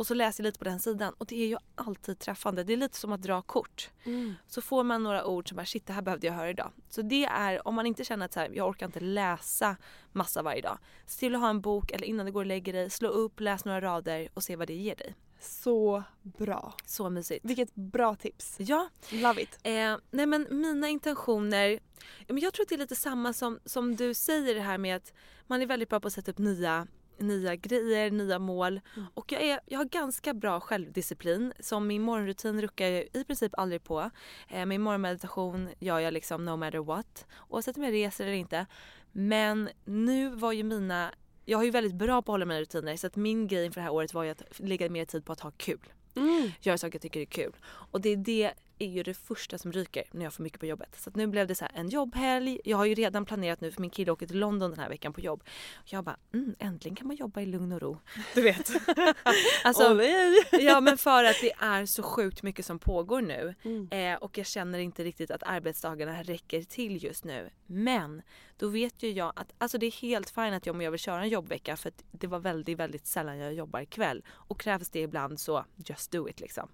och 0.00 0.06
så 0.06 0.14
läser 0.14 0.42
jag 0.42 0.48
lite 0.48 0.58
på 0.58 0.64
den 0.64 0.80
sidan 0.80 1.14
och 1.18 1.26
det 1.26 1.42
är 1.42 1.46
ju 1.46 1.56
alltid 1.74 2.18
träffande. 2.18 2.64
Det 2.64 2.72
är 2.72 2.76
lite 2.76 2.96
som 2.96 3.12
att 3.12 3.22
dra 3.22 3.42
kort. 3.42 3.90
Mm. 4.04 4.34
Så 4.46 4.62
får 4.62 4.84
man 4.84 5.02
några 5.02 5.26
ord 5.26 5.48
som 5.48 5.56
bara 5.56 5.66
shit 5.66 5.86
det 5.86 5.92
här 5.92 6.02
behövde 6.02 6.26
jag 6.26 6.34
höra 6.34 6.50
idag. 6.50 6.72
Så 6.88 7.02
det 7.02 7.24
är 7.24 7.68
om 7.68 7.74
man 7.74 7.86
inte 7.86 8.04
känner 8.04 8.24
att 8.24 8.32
så 8.32 8.40
här, 8.40 8.50
jag 8.54 8.68
orkar 8.68 8.86
inte 8.86 9.00
läsa 9.00 9.76
massa 10.12 10.42
varje 10.42 10.62
dag. 10.62 10.78
Se 11.06 11.18
till 11.18 11.34
att 11.34 11.40
ha 11.40 11.50
en 11.50 11.60
bok 11.60 11.90
eller 11.90 12.06
innan 12.06 12.26
du 12.26 12.32
går 12.32 12.40
och 12.40 12.46
lägger 12.46 12.72
dig, 12.72 12.90
slå 12.90 13.08
upp, 13.08 13.40
läs 13.40 13.64
några 13.64 13.80
rader 13.80 14.28
och 14.34 14.42
se 14.42 14.56
vad 14.56 14.66
det 14.66 14.74
ger 14.74 14.96
dig. 14.96 15.14
Så 15.40 16.02
bra. 16.22 16.74
Så 16.84 17.10
mysigt. 17.10 17.44
Vilket 17.44 17.74
bra 17.74 18.16
tips. 18.16 18.56
Ja, 18.58 18.88
Love 19.10 19.42
it. 19.42 19.58
Eh, 19.62 19.96
nej 20.10 20.26
men 20.26 20.46
mina 20.50 20.88
intentioner, 20.88 21.80
jag 22.26 22.52
tror 22.54 22.64
att 22.64 22.68
det 22.68 22.74
är 22.74 22.78
lite 22.78 22.96
samma 22.96 23.32
som, 23.32 23.58
som 23.64 23.96
du 23.96 24.14
säger 24.14 24.54
det 24.54 24.60
här 24.60 24.78
med 24.78 24.96
att 24.96 25.12
man 25.46 25.62
är 25.62 25.66
väldigt 25.66 25.88
bra 25.88 26.00
på 26.00 26.06
att 26.06 26.14
sätta 26.14 26.30
upp 26.30 26.38
nya, 26.38 26.86
nya 27.20 27.56
grejer, 27.56 28.10
nya 28.10 28.38
mål. 28.38 28.80
Och 29.14 29.32
jag, 29.32 29.42
är, 29.42 29.60
jag 29.66 29.78
har 29.78 29.84
ganska 29.84 30.34
bra 30.34 30.60
självdisciplin. 30.60 31.52
Som 31.60 31.86
min 31.86 32.02
morgonrutin 32.02 32.60
ruckar 32.60 32.86
jag 32.86 33.08
i 33.12 33.24
princip 33.24 33.52
aldrig 33.58 33.84
på. 33.84 34.10
Eh, 34.48 34.66
min 34.66 34.80
morgonmeditation 34.80 35.68
gör 35.78 35.98
jag 35.98 36.14
liksom 36.14 36.44
no 36.44 36.56
matter 36.56 36.78
what. 36.78 37.26
Oavsett 37.48 37.76
om 37.76 37.84
jag 37.84 37.92
reser 37.92 38.24
eller 38.24 38.34
inte. 38.34 38.66
Men 39.12 39.68
nu 39.84 40.28
var 40.28 40.52
ju 40.52 40.62
mina 40.62 41.10
jag 41.44 41.58
har 41.58 41.64
ju 41.64 41.70
väldigt 41.70 41.94
bra 41.94 42.22
på 42.22 42.32
att 42.32 42.34
hålla 42.34 42.44
mina 42.44 42.60
rutiner 42.60 42.96
så 42.96 43.06
att 43.06 43.16
min 43.16 43.46
grej 43.46 43.64
inför 43.64 43.80
det 43.80 43.84
här 43.84 43.92
året 43.92 44.14
var 44.14 44.24
ju 44.24 44.30
att 44.30 44.42
lägga 44.56 44.90
mer 44.90 45.04
tid 45.04 45.24
på 45.24 45.32
att 45.32 45.40
ha 45.40 45.50
kul. 45.50 45.92
Mm. 46.16 46.50
Göra 46.60 46.78
saker 46.78 46.94
jag 46.94 47.02
tycker 47.02 47.20
är 47.20 47.24
kul. 47.24 47.52
Och 47.64 48.00
det 48.00 48.08
är 48.08 48.16
det 48.16 48.52
är 48.80 48.88
ju 48.88 49.02
det 49.02 49.14
första 49.14 49.58
som 49.58 49.72
ryker 49.72 50.04
när 50.10 50.24
jag 50.24 50.32
får 50.32 50.42
mycket 50.42 50.60
på 50.60 50.66
jobbet. 50.66 50.96
Så 51.00 51.10
nu 51.14 51.26
blev 51.26 51.46
det 51.46 51.54
så 51.54 51.64
här 51.64 51.72
en 51.74 51.88
jobbhelg. 51.88 52.60
Jag 52.64 52.76
har 52.76 52.84
ju 52.84 52.94
redan 52.94 53.24
planerat 53.24 53.60
nu 53.60 53.72
för 53.72 53.80
min 53.80 53.90
kille 53.90 54.12
åker 54.12 54.26
till 54.26 54.38
London 54.38 54.70
den 54.70 54.80
här 54.80 54.88
veckan 54.88 55.12
på 55.12 55.20
jobb. 55.20 55.44
Jag 55.84 56.04
bara, 56.04 56.16
mm, 56.34 56.54
äntligen 56.58 56.96
kan 56.96 57.06
man 57.06 57.16
jobba 57.16 57.40
i 57.40 57.46
lugn 57.46 57.72
och 57.72 57.80
ro. 57.80 57.98
Du 58.34 58.42
vet. 58.42 58.70
alltså, 59.64 60.02
ja 60.50 60.80
men 60.80 60.98
för 60.98 61.24
att 61.24 61.36
det 61.40 61.52
är 61.52 61.86
så 61.86 62.02
sjukt 62.02 62.42
mycket 62.42 62.66
som 62.66 62.78
pågår 62.78 63.22
nu. 63.22 63.54
Mm. 63.62 63.88
Eh, 63.90 64.18
och 64.18 64.38
jag 64.38 64.46
känner 64.46 64.78
inte 64.78 65.04
riktigt 65.04 65.30
att 65.30 65.42
arbetsdagarna 65.42 66.22
räcker 66.22 66.62
till 66.62 67.04
just 67.04 67.24
nu. 67.24 67.50
Men 67.66 68.22
då 68.60 68.68
vet 68.68 69.02
ju 69.02 69.10
jag 69.10 69.32
att 69.36 69.52
alltså 69.58 69.78
det 69.78 69.86
är 69.86 69.90
helt 69.90 70.30
fint 70.30 70.54
att 70.54 70.66
jag, 70.66 70.74
om 70.74 70.80
jag 70.80 70.90
vill 70.90 71.00
köra 71.00 71.22
en 71.22 71.28
jobbvecka 71.28 71.76
för 71.76 71.88
att 71.88 72.04
det 72.10 72.26
var 72.26 72.38
väldigt, 72.38 72.78
väldigt 72.78 73.06
sällan 73.06 73.38
jag 73.38 73.54
jobbar 73.54 73.84
kväll. 73.84 74.24
Och 74.28 74.60
krävs 74.60 74.90
det 74.90 75.00
ibland 75.00 75.40
så 75.40 75.64
just 75.76 76.10
do 76.10 76.28
it 76.28 76.40
liksom. 76.40 76.68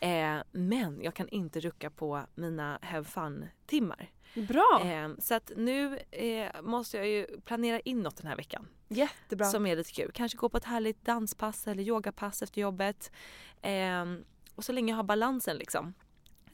Eh, 0.00 0.36
men 0.52 1.00
jag 1.02 1.14
kan 1.14 1.28
inte 1.28 1.60
rucka 1.60 1.90
på 1.90 2.22
mina 2.34 2.78
have 2.82 3.04
fun 3.04 3.46
timmar. 3.66 4.10
Bra. 4.34 4.80
Eh, 4.84 5.08
så 5.18 5.34
att 5.34 5.52
nu 5.56 5.98
eh, 6.10 6.62
måste 6.62 6.96
jag 6.96 7.08
ju 7.08 7.26
planera 7.44 7.80
in 7.80 8.00
något 8.00 8.16
den 8.16 8.26
här 8.26 8.36
veckan. 8.36 8.68
Jättebra. 8.88 9.46
Som 9.46 9.66
är 9.66 9.76
lite 9.76 9.92
kul. 9.92 10.10
Kanske 10.14 10.38
gå 10.38 10.48
på 10.48 10.56
ett 10.56 10.64
härligt 10.64 11.04
danspass 11.04 11.66
eller 11.66 11.82
yogapass 11.82 12.42
efter 12.42 12.60
jobbet. 12.60 13.12
Ehm, 13.62 14.24
och 14.54 14.64
så 14.64 14.72
länge 14.72 14.92
jag 14.92 14.96
har 14.96 15.04
balansen 15.04 15.56
liksom. 15.56 15.94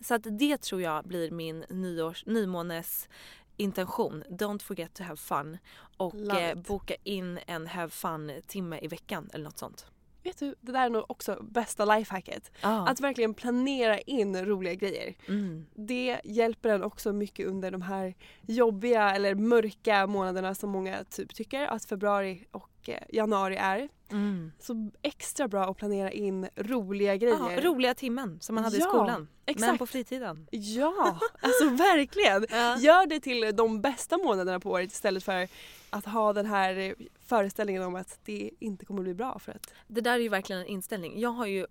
Så 0.01 0.15
att 0.15 0.27
det 0.31 0.57
tror 0.63 0.83
jag 0.83 1.05
blir 1.05 1.31
min 1.31 1.65
nyårs, 1.69 2.27
nymånes 2.27 3.09
intention. 3.57 4.25
Don't 4.29 4.63
forget 4.63 4.95
to 4.95 5.05
have 5.05 5.17
fun. 5.17 5.59
Och 5.97 6.35
eh, 6.35 6.55
boka 6.55 6.95
in 7.05 7.39
en 7.47 7.67
have 7.67 7.91
fun 7.91 8.33
timme 8.47 8.79
i 8.83 8.89
veckan 8.89 9.31
eller 9.33 9.45
något 9.45 9.59
sånt. 9.59 9.87
Vet 10.27 10.39
du, 10.39 10.55
det 10.61 10.73
där 10.73 10.85
är 10.85 10.91
nog 10.91 11.05
också 11.09 11.39
bästa 11.43 11.85
lifehacket. 11.85 12.51
Ah. 12.61 12.87
Att 12.89 13.01
verkligen 13.01 13.35
planera 13.35 13.99
in 13.99 14.45
roliga 14.45 14.75
grejer. 14.75 15.15
Mm. 15.29 15.67
Det 15.75 16.21
hjälper 16.25 16.69
en 16.69 16.83
också 16.83 17.13
mycket 17.13 17.47
under 17.47 17.71
de 17.71 17.83
här 17.83 18.15
jobbiga 18.47 19.15
eller 19.15 19.35
mörka 19.35 20.07
månaderna 20.07 20.55
som 20.55 20.71
många 20.71 21.05
typ 21.05 21.35
tycker 21.35 21.67
att 21.67 21.85
februari 21.85 22.47
och 22.51 22.89
eh, 22.89 23.03
januari 23.09 23.57
är. 23.57 23.89
Mm. 24.11 24.53
Så 24.59 24.91
extra 25.03 25.49
bra 25.49 25.71
att 25.71 25.77
planera 25.77 26.11
in 26.11 26.49
roliga 26.57 27.17
grejer. 27.17 27.53
Ja, 27.57 27.61
roliga 27.61 27.95
timmen 27.95 28.39
som 28.41 28.55
man 28.55 28.65
hade 28.65 28.77
i 28.77 28.81
Ja, 28.81 28.89
skolan. 28.89 29.29
Men 29.47 29.55
exakt. 29.55 29.79
på 29.79 29.87
fritiden. 29.87 30.47
Ja, 30.51 31.19
alltså 31.41 31.69
verkligen. 31.69 32.47
Ja. 32.51 32.77
Gör 32.79 33.07
det 33.07 33.21
till 33.21 33.57
de 33.57 33.81
bästa 33.81 34.19
månaderna 34.19 34.61
på 34.61 34.71
året 34.71 34.93
istället 34.93 35.25
för 35.25 35.49
att 35.99 36.05
ha 36.05 36.33
den 36.33 36.47
här 36.47 36.77
eh, 36.79 36.93
föreställningen 37.21 37.83
om 37.83 37.95
att 37.95 38.19
det 38.25 38.51
inte 38.61 38.85
kommer 38.87 39.03
bli 39.03 39.15
bra 39.15 39.39
för 39.39 39.53
att 39.53 39.75
Det 39.87 40.01
där 40.01 40.13
är 40.13 40.19
ju 40.19 40.29
verkligen 40.29 40.63
en 40.63 40.69
inställning. 40.69 41.21
Jag 41.21 41.31
har 41.31 41.47
ju, 41.47 41.67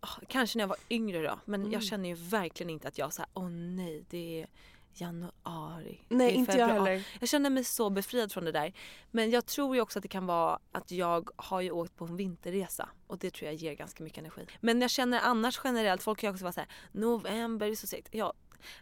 ah, 0.00 0.08
kanske 0.28 0.58
när 0.58 0.62
jag 0.62 0.68
var 0.68 0.76
yngre 0.90 1.22
då, 1.22 1.38
men 1.44 1.60
Mm. 1.60 1.72
jag 1.72 1.82
känner 1.82 2.08
ju 2.08 2.14
verkligen 2.14 2.70
inte 2.70 2.88
att 2.88 2.98
jag 2.98 3.12
såhär, 3.12 3.30
åh 3.34 3.48
nej 3.50 4.04
det 4.10 4.40
är 4.42 4.46
januari. 4.94 6.00
Nej, 6.08 6.32
inte 6.32 6.58
jag 6.58 6.68
februari." 6.68 6.90
heller. 6.90 7.06
Jag 7.20 7.28
känner 7.28 7.50
mig 7.50 7.64
så 7.64 7.90
befriad 7.90 8.32
från 8.32 8.44
det 8.44 8.52
där. 8.52 8.72
Men 9.10 9.30
jag 9.30 9.46
tror 9.46 9.74
ju 9.76 9.82
också 9.82 9.98
att 9.98 10.02
det 10.02 10.08
kan 10.08 10.26
vara 10.26 10.58
att 10.72 10.90
jag 10.90 11.30
har 11.36 11.60
ju 11.60 11.70
åkt 11.70 11.96
på 11.96 12.04
en 12.04 12.16
vinterresa 12.16 12.88
och 13.06 13.18
det 13.18 13.30
tror 13.30 13.46
jag 13.46 13.54
ger 13.54 13.74
ganska 13.74 14.04
mycket 14.04 14.18
energi. 14.18 14.46
Men 14.60 14.80
jag 14.80 14.90
känner 14.90 15.20
annars 15.20 15.60
generellt, 15.64 16.02
folk 16.02 16.18
kan 16.18 16.28
ju 16.28 16.32
också 16.34 16.44
vara 16.44 16.52
såhär, 16.52 16.68
november 16.92 17.66
är 17.70 17.74
så 17.74 17.86
segt. 17.86 18.08
Ja, 18.12 18.32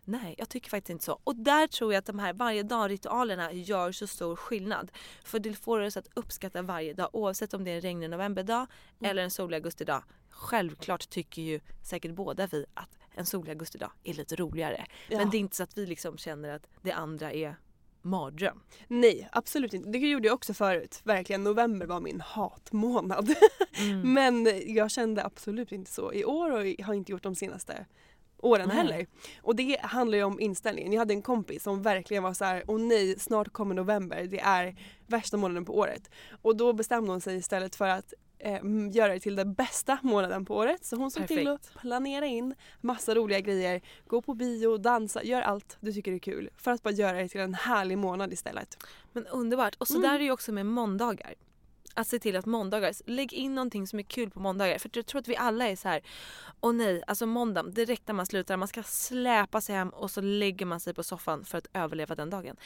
Nej, 0.05 0.35
jag 0.39 0.49
tycker 0.49 0.71
faktiskt 0.71 0.91
inte 0.91 1.05
så. 1.05 1.21
Och 1.25 1.37
där 1.37 1.67
tror 1.67 1.93
jag 1.93 1.99
att 1.99 2.07
de 2.07 2.19
här 2.19 2.33
varje 2.33 2.63
dag-ritualerna 2.63 3.53
gör 3.53 3.93
så 3.93 4.07
stor 4.07 4.37
skillnad. 4.37 4.93
För 5.25 5.39
det 5.39 5.55
får 5.55 5.81
oss 5.81 5.97
att 5.97 6.09
uppskatta 6.15 6.63
varje 6.63 6.95
dag 6.95 7.11
oavsett 7.13 7.55
om 7.55 7.65
det 7.65 7.71
är 7.71 7.75
en 7.75 7.81
regnig 7.81 8.11
novemberdag 8.11 8.67
eller 9.01 9.23
en 9.23 9.31
solig 9.31 9.57
augustidag. 9.57 10.05
Självklart 10.31 11.11
tycker 11.11 11.43
ju 11.43 11.61
säkert 11.83 12.13
båda 12.13 12.47
vi 12.47 12.67
att 12.75 12.99
en 13.15 13.27
solig 13.27 13.51
augustidag 13.51 13.91
är 14.05 14.15
lite 14.15 14.37
roligare. 14.37 14.87
Ja. 15.09 15.19
Men 15.19 15.31
det 15.31 15.37
är 15.37 15.39
inte 15.39 15.57
så 15.57 15.63
att 15.63 15.79
vi 15.79 15.87
liksom 15.87 16.19
känner 16.19 16.55
att 16.55 16.67
det 16.83 16.93
andra 16.93 17.33
är 17.33 17.57
mardröm. 18.03 18.61
Nej, 18.89 19.29
absolut 19.33 19.75
inte. 19.75 19.91
Det 19.91 19.99
gjorde 19.99 20.29
jag 20.29 20.35
också 20.35 20.55
förut. 20.55 21.01
Verkligen, 21.05 21.45
november 21.45 21.87
var 21.87 22.01
min 22.01 22.21
hatmånad. 22.21 23.35
Mm. 23.79 24.13
Men 24.15 24.63
jag 24.75 24.91
kände 24.91 25.25
absolut 25.25 25.73
inte 25.73 25.91
så 25.91 26.13
i 26.13 26.25
år 26.25 26.51
och 26.51 26.87
har 26.87 26.95
inte 26.95 27.13
gjort 27.13 27.23
de 27.23 27.35
senaste 27.35 27.87
åren 28.39 28.69
Nej. 28.69 28.77
heller. 28.77 29.07
Och 29.43 29.57
det 29.57 29.79
handlar 29.81 30.19
ju 30.19 30.25
om 30.25 30.41
inställningen. 30.41 30.93
Jag 30.93 30.99
hade 30.99 31.15
en 31.15 31.23
kompis 31.23 31.63
som 31.63 31.83
verkligen 31.83 32.23
var 32.23 32.35
så 32.35 32.45
här: 32.45 32.65
åh 32.67 32.79
nej, 32.81 33.19
snart 33.19 33.53
kommer 33.53 33.75
november. 33.75 34.27
Det 34.31 34.41
är 34.41 34.77
värsta 35.07 35.37
månaden 35.37 35.65
på 35.65 35.79
året. 35.79 36.11
Och 36.43 36.57
då 36.57 36.73
bestämde 36.73 37.11
hon 37.11 37.21
sig 37.21 37.37
istället 37.37 37.77
för 37.77 37.89
att 37.89 38.15
eh, 38.39 38.61
göra 38.93 39.13
det 39.13 39.21
till 39.21 39.37
den 39.37 39.55
bästa 39.55 39.99
månaden 40.03 40.45
på 40.45 40.57
året. 40.57 40.85
Så 40.85 40.97
hon 40.97 41.11
såg 41.11 41.27
till 41.29 41.49
att 41.49 41.63
Perfekt. 41.63 41.81
planera 41.81 42.27
in 42.27 42.55
massa 42.81 43.15
roliga 43.15 43.41
grejer. 43.41 43.81
Gå 44.07 44.23
på 44.23 44.35
bio, 44.35 44.77
dansa, 44.77 45.23
gör 45.23 45.43
allt 45.43 45.77
du 45.81 45.93
tycker 45.93 46.13
är 46.13 46.19
kul. 46.19 46.51
För 46.57 46.71
att 46.71 46.83
bara 46.83 46.95
göra 46.95 47.17
det 47.23 47.29
till 47.29 47.41
en 47.41 47.55
härlig 47.55 47.99
månad 47.99 48.33
istället. 48.33 48.77
Men 49.13 49.27
underbart. 49.27 49.75
Och 49.79 49.89
så 49.89 49.95
Mm. 49.99 50.09
där 50.09 50.15
är 50.15 50.19
det 50.19 50.25
ju 50.25 50.31
också 50.33 50.53
med 50.53 50.67
måndagar. 50.67 51.35
Att 51.99 52.09
se 52.09 52.19
till 52.19 52.37
att 52.37 52.47
måndagar, 52.47 52.93
lägg 53.11 53.33
in 53.33 53.55
någonting 53.55 53.87
som 53.87 53.99
är 53.99 54.03
kul 54.03 54.31
på 54.31 54.41
måndagar. 54.41 54.79
För 54.79 54.91
jag 54.95 55.07
tror 55.07 55.19
att 55.19 55.29
vi 55.29 55.37
alla 55.37 55.69
är 55.69 55.77
så 55.77 55.89
här. 55.89 56.01
åh 56.61 56.73
nej, 56.73 57.03
alltså 57.07 57.27
måndag, 57.27 57.63
direkt 57.63 58.09
när 58.09 58.15
man 58.15 58.27
slutar, 58.27 58.57
man 58.57 58.69
ska 58.69 58.83
släpa 58.83 59.61
sig 59.61 59.75
hem 59.75 59.89
och 59.89 60.11
så 60.11 60.21
lägger 60.21 60.67
man 60.67 60.81
sig 60.81 60.95
på 60.95 61.03
soffan 61.03 61.45
för 61.45 61.59
att 61.59 61.67
överleva 61.73 62.15
den 62.15 62.31
dagen. 62.31 62.57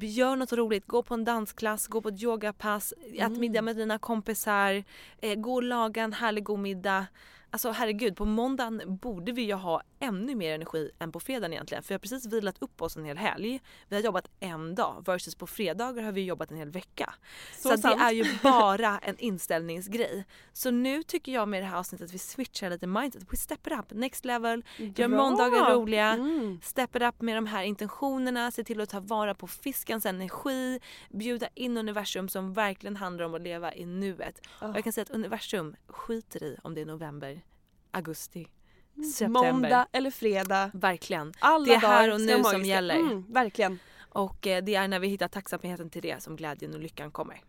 Gör 0.00 0.36
något 0.36 0.52
roligt, 0.52 0.86
gå 0.86 1.02
på 1.02 1.14
en 1.14 1.24
dansklass, 1.24 1.86
gå 1.86 2.02
på 2.02 2.08
ett 2.08 2.22
yogapass, 2.22 2.94
ät 3.14 3.38
middag 3.38 3.62
med 3.62 3.76
dina 3.76 3.98
kompisar, 3.98 4.84
eh, 5.20 5.34
gå 5.34 5.54
och 5.54 5.62
laga 5.62 6.02
en 6.02 6.12
härlig 6.12 6.44
god 6.44 6.58
middag. 6.58 7.06
Alltså 7.50 7.70
herregud, 7.70 8.16
på 8.16 8.24
måndagen 8.24 8.82
borde 8.86 9.32
vi 9.32 9.42
ju 9.42 9.54
ha 9.54 9.82
ännu 10.00 10.34
mer 10.34 10.54
energi 10.54 10.90
än 10.98 11.12
på 11.12 11.20
fredagen 11.20 11.52
egentligen. 11.52 11.82
För 11.82 11.88
vi 11.88 11.94
har 11.94 11.98
precis 11.98 12.26
vilat 12.26 12.62
upp 12.62 12.82
oss 12.82 12.96
en 12.96 13.04
hel 13.04 13.18
helg. 13.18 13.60
Vi 13.88 13.96
har 13.96 14.02
jobbat 14.02 14.28
en 14.40 14.74
dag 14.74 15.02
versus 15.06 15.34
på 15.34 15.46
fredagar 15.46 16.02
har 16.02 16.12
vi 16.12 16.24
jobbat 16.24 16.50
en 16.50 16.56
hel 16.56 16.70
vecka. 16.70 17.14
Så 17.56 17.68
Så, 17.68 17.88
det 17.88 17.94
är 17.94 18.12
ju 18.12 18.24
bara 18.42 18.98
en 18.98 19.18
inställningsgrej. 19.18 20.24
Så 20.52 20.70
nu 20.70 21.02
tycker 21.02 21.32
jag 21.32 21.48
med 21.48 21.62
det 21.62 21.66
här 21.66 21.78
avsnittet 21.78 22.04
att 22.04 22.14
vi 22.14 22.18
switchar 22.18 22.70
lite 22.70 22.86
mindset. 22.86 23.32
We 23.32 23.36
step 23.36 23.66
it 23.66 23.72
up, 23.72 23.90
next 23.90 24.24
level. 24.24 24.64
Gör 24.76 25.08
måndagar 25.08 25.74
roliga. 25.74 26.08
Mm. 26.08 26.60
Step 26.62 26.96
it 26.96 27.02
up 27.02 27.20
med 27.20 27.36
de 27.36 27.46
här 27.46 27.62
intentionerna. 27.62 28.50
Se 28.50 28.64
till 28.64 28.80
att 28.80 28.88
ta 28.88 29.00
vara 29.00 29.34
på 29.34 29.46
fiskens 29.46 30.06
energi. 30.06 30.80
Bjuda 31.10 31.48
in 31.54 31.76
universum 31.76 32.28
som 32.28 32.52
verkligen 32.52 32.96
handlar 32.96 33.24
om 33.24 33.34
att 33.34 33.42
leva 33.42 33.74
i 33.74 33.86
nuet. 33.86 34.40
Och 34.60 34.76
jag 34.76 34.84
kan 34.84 34.92
säga 34.92 35.02
att 35.02 35.10
universum 35.10 35.76
skiter 35.88 36.42
i 36.42 36.56
om 36.62 36.74
det 36.74 36.80
är 36.80 36.86
november, 36.86 37.42
augusti, 37.90 38.48
september. 39.04 39.52
Måndag 39.52 39.86
eller 39.92 40.10
fredag. 40.10 40.70
Verkligen. 40.74 41.32
Alla 41.38 41.64
Det 41.64 41.74
är 41.74 41.78
här 41.78 42.12
och 42.14 42.20
nu 42.20 42.32
som 42.32 42.42
magiska. 42.42 42.66
gäller. 42.66 42.96
Mm, 42.96 43.24
verkligen. 43.32 43.78
Och 44.10 44.46
eh, 44.46 44.64
det 44.64 44.74
är 44.74 44.88
när 44.88 44.98
vi 44.98 45.08
hittar 45.08 45.28
tacksamheten 45.28 45.90
till 45.90 46.02
det 46.02 46.22
som 46.22 46.36
glädjen 46.36 46.74
och 46.74 46.80
lyckan 46.80 47.10
kommer. 47.10 47.42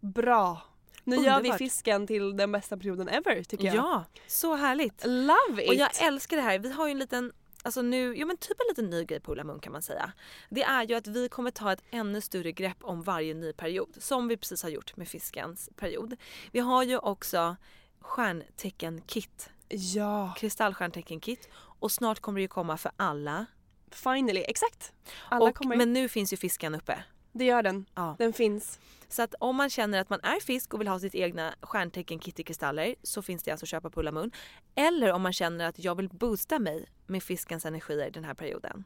Bra. 0.00 0.62
Nu 1.04 1.16
gör 1.16 1.22
vi 1.22 1.30
Underbart. 1.36 1.58
fisken 1.58 2.06
till 2.06 2.36
den 2.36 2.52
bästa 2.52 2.76
perioden 2.76 3.08
ever 3.08 3.42
tycker 3.42 3.64
jag. 3.64 3.74
Ja, 3.74 4.04
så 4.26 4.54
härligt. 4.56 5.02
Love 5.06 5.62
it! 5.62 5.68
Och 5.68 5.74
jag 5.74 6.02
älskar 6.02 6.36
det 6.36 6.42
här. 6.42 6.58
Vi 6.58 6.72
har 6.72 6.86
ju 6.86 6.92
en 6.92 6.98
liten 6.98 7.32
alltså 7.62 7.82
nu, 7.82 8.14
jo 8.16 8.26
men 8.26 8.36
typ 8.36 8.60
en 8.60 8.66
liten 8.68 8.90
ny 8.98 9.04
grej 9.04 9.20
på 9.20 9.32
Ulla 9.32 9.44
Munk 9.44 9.62
kan 9.62 9.72
man 9.72 9.82
säga. 9.82 10.12
Det 10.48 10.62
är 10.62 10.86
ju 10.88 10.94
att 10.94 11.06
vi 11.06 11.28
kommer 11.28 11.50
ta 11.50 11.72
ett 11.72 11.82
ännu 11.90 12.20
större 12.20 12.52
grepp 12.52 12.76
om 12.80 13.02
varje 13.02 13.34
ny 13.34 13.52
period. 13.52 13.96
Som 13.98 14.28
vi 14.28 14.36
precis 14.36 14.62
har 14.62 14.70
gjort 14.70 14.96
med 14.96 15.08
fiskens 15.08 15.70
period. 15.76 16.16
Vi 16.52 16.60
har 16.60 16.82
ju 16.82 16.98
också 16.98 17.56
stjärntecken-kit. 18.00 19.50
Ja, 19.70 20.34
Kristallstjärntecken-kit. 20.38 21.48
Och 21.54 21.92
snart 21.92 22.20
kommer 22.20 22.38
det 22.38 22.42
ju 22.42 22.48
komma 22.48 22.76
för 22.76 22.92
alla. 22.96 23.46
finally. 23.90 24.44
Exakt. 24.48 24.92
Alla 25.28 25.44
och, 25.50 25.54
kommer. 25.56 25.76
Men 25.76 25.92
nu 25.92 26.08
finns 26.08 26.32
ju 26.32 26.36
fisken 26.36 26.74
uppe. 26.74 27.04
Det 27.32 27.44
gör 27.44 27.62
den. 27.62 27.86
Ja. 27.94 28.16
Den 28.18 28.32
finns. 28.32 28.80
Så 29.08 29.22
att 29.22 29.34
om 29.40 29.56
man 29.56 29.70
känner 29.70 30.00
att 30.00 30.10
man 30.10 30.20
är 30.22 30.40
fisk 30.40 30.74
och 30.74 30.80
vill 30.80 30.88
ha 30.88 30.98
sitt 31.00 31.14
egna 31.14 31.54
stjärntecken 31.60 32.18
kit 32.18 32.40
i 32.40 32.42
kristaller 32.42 32.94
så 33.02 33.22
finns 33.22 33.42
det 33.42 33.50
alltså 33.50 33.64
att 33.64 33.68
köpa 33.70 33.90
på 33.90 34.00
Ulla 34.00 34.12
Mun. 34.12 34.30
Eller 34.74 35.12
om 35.12 35.22
man 35.22 35.32
känner 35.32 35.64
att 35.66 35.78
jag 35.78 35.94
vill 35.94 36.08
boosta 36.08 36.58
mig 36.58 36.86
med 37.06 37.22
fiskens 37.22 37.66
energier 37.66 38.10
den 38.10 38.24
här 38.24 38.34
perioden. 38.34 38.84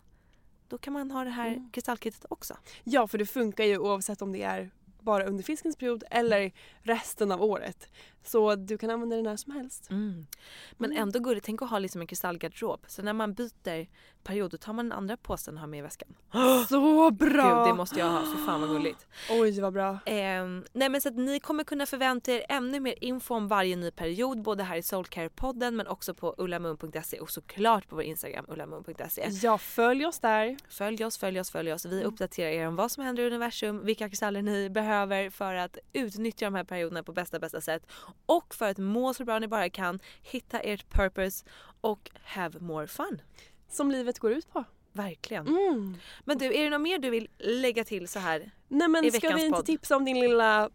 Då 0.69 0.79
kan 0.79 0.93
man 0.93 1.11
ha 1.11 1.25
det 1.25 1.31
här 1.31 1.49
Mm. 1.49 1.71
kristallkittet 1.71 2.25
också. 2.29 2.57
Ja, 2.85 3.07
för 3.07 3.19
det 3.19 3.27
funkar 3.27 3.65
ju 3.65 3.79
oavsett 3.79 4.23
om 4.23 4.33
det 4.33 4.43
är 4.43 4.71
bara 5.05 5.25
under 5.25 5.45
fiskens 5.45 5.77
period 5.77 6.05
eller 6.11 6.53
resten 6.83 7.33
av 7.33 7.43
året. 7.43 7.89
Så 8.25 8.55
du 8.55 8.79
kan 8.79 8.91
använda 8.91 9.17
det 9.17 9.23
när 9.23 9.37
som 9.37 9.53
helst. 9.53 9.91
Mm. 9.91 10.27
Men 10.73 10.93
ändå 10.93 11.21
gulligt, 11.21 11.47
tänk 11.47 11.63
att 11.63 11.71
ha 11.71 11.79
liksom 11.79 12.01
en 12.01 12.07
kristallgarderob. 12.07 12.85
Så 12.87 13.03
när 13.03 13.13
man 13.13 13.35
byter 13.35 13.87
period 14.25 14.51
då 14.51 14.57
tar 14.57 14.73
man 14.73 14.89
den 14.89 14.99
andra 14.99 15.17
påsen 15.17 15.55
och 15.55 15.61
har 15.61 15.67
med 15.67 15.79
i 15.79 15.83
väskan. 15.83 16.09
Så 16.69 17.11
bra! 17.11 17.65
Gud, 17.65 17.73
det 17.73 17.77
måste 17.77 17.99
jag 17.99 18.07
ha. 18.07 18.21
För 18.21 18.47
fan 18.47 18.61
vad 18.61 18.71
gulligt. 18.71 19.07
Oj, 19.31 19.61
vad 19.61 19.73
bra. 19.73 19.99
Ehm, 20.07 20.65
nej 20.73 20.89
men 20.89 21.01
så 21.01 21.09
att 21.09 21.17
ni 21.17 21.41
kommer 21.41 21.65
kunna 21.65 21.87
förvänta 21.87 22.33
er 22.33 22.45
ännu 22.49 22.81
mer 22.81 22.95
info 23.01 23.35
om 23.35 23.49
varje 23.49 23.77
ny 23.77 23.91
period 23.91 24.43
både 24.43 24.63
här 24.63 24.77
i 24.77 24.81
Soulcare-podden 24.81 25.71
men 25.71 25.87
också 25.87 26.15
på 26.15 26.35
ullamun.se 26.39 27.21
och 27.21 27.31
såklart 27.31 27.89
på 27.89 27.97
vår 27.97 28.05
Instagram 28.05 28.45
ullamun.se. 28.49 29.29
Ja, 29.43 29.59
följ 29.59 30.07
oss 30.07 30.21
där. 30.21 30.57
Följ 30.69 31.05
oss, 31.05 31.19
följ 31.19 31.41
oss, 31.41 31.51
följ 31.51 31.73
oss. 31.73 31.87
Vi 31.87 32.05
uppdaterar 32.05 32.51
er 32.51 32.69
om 32.69 32.77
vad 32.77 32.91
som 32.91 33.05
händer 33.05 33.23
i 33.23 33.27
universum, 33.27 33.85
vilka 33.85 34.09
kristaller 34.09 34.43
ni 34.43 34.71
behöver 34.71 34.94
för 35.31 35.55
att 35.55 35.79
utnyttja 35.93 36.47
de 36.47 36.55
här 36.55 36.65
perioderna 36.65 37.03
på 37.03 37.13
bästa 37.13 37.39
bästa 37.39 37.61
sätt 37.61 37.87
och 38.27 38.55
för 38.55 38.71
att 38.71 38.79
må 38.79 39.15
så 39.15 39.25
bra 39.25 39.39
ni 39.39 39.49
bara 39.49 39.71
kan, 39.71 40.01
hitta 40.23 40.61
ert 40.61 40.91
purpose 40.91 41.45
och 41.81 42.11
have 42.25 42.61
more 42.61 42.87
fun. 42.87 43.23
Som 43.69 43.91
livet 43.91 44.19
går 44.19 44.33
ut 44.33 44.53
på. 44.53 44.65
Verkligen. 44.93 45.49
Mm. 45.49 45.97
Men 46.25 46.39
du, 46.39 46.47
är 46.47 46.65
det 46.65 46.71
något 46.71 46.81
mer 46.81 46.99
du 46.99 47.11
vill 47.11 47.29
lägga 47.39 47.85
till 47.85 48.09
så 48.09 48.19
här? 48.19 48.51
Nej 48.69 48.89
men 48.89 49.05
I 49.05 49.11
ska 49.11 49.21
veckans 49.21 49.43
vi 49.43 49.47
inte 49.47 49.57
podd. 49.57 49.67
tipsa 49.67 49.97
om 49.97 50.05
din 50.05 50.21
lilla 50.21 50.71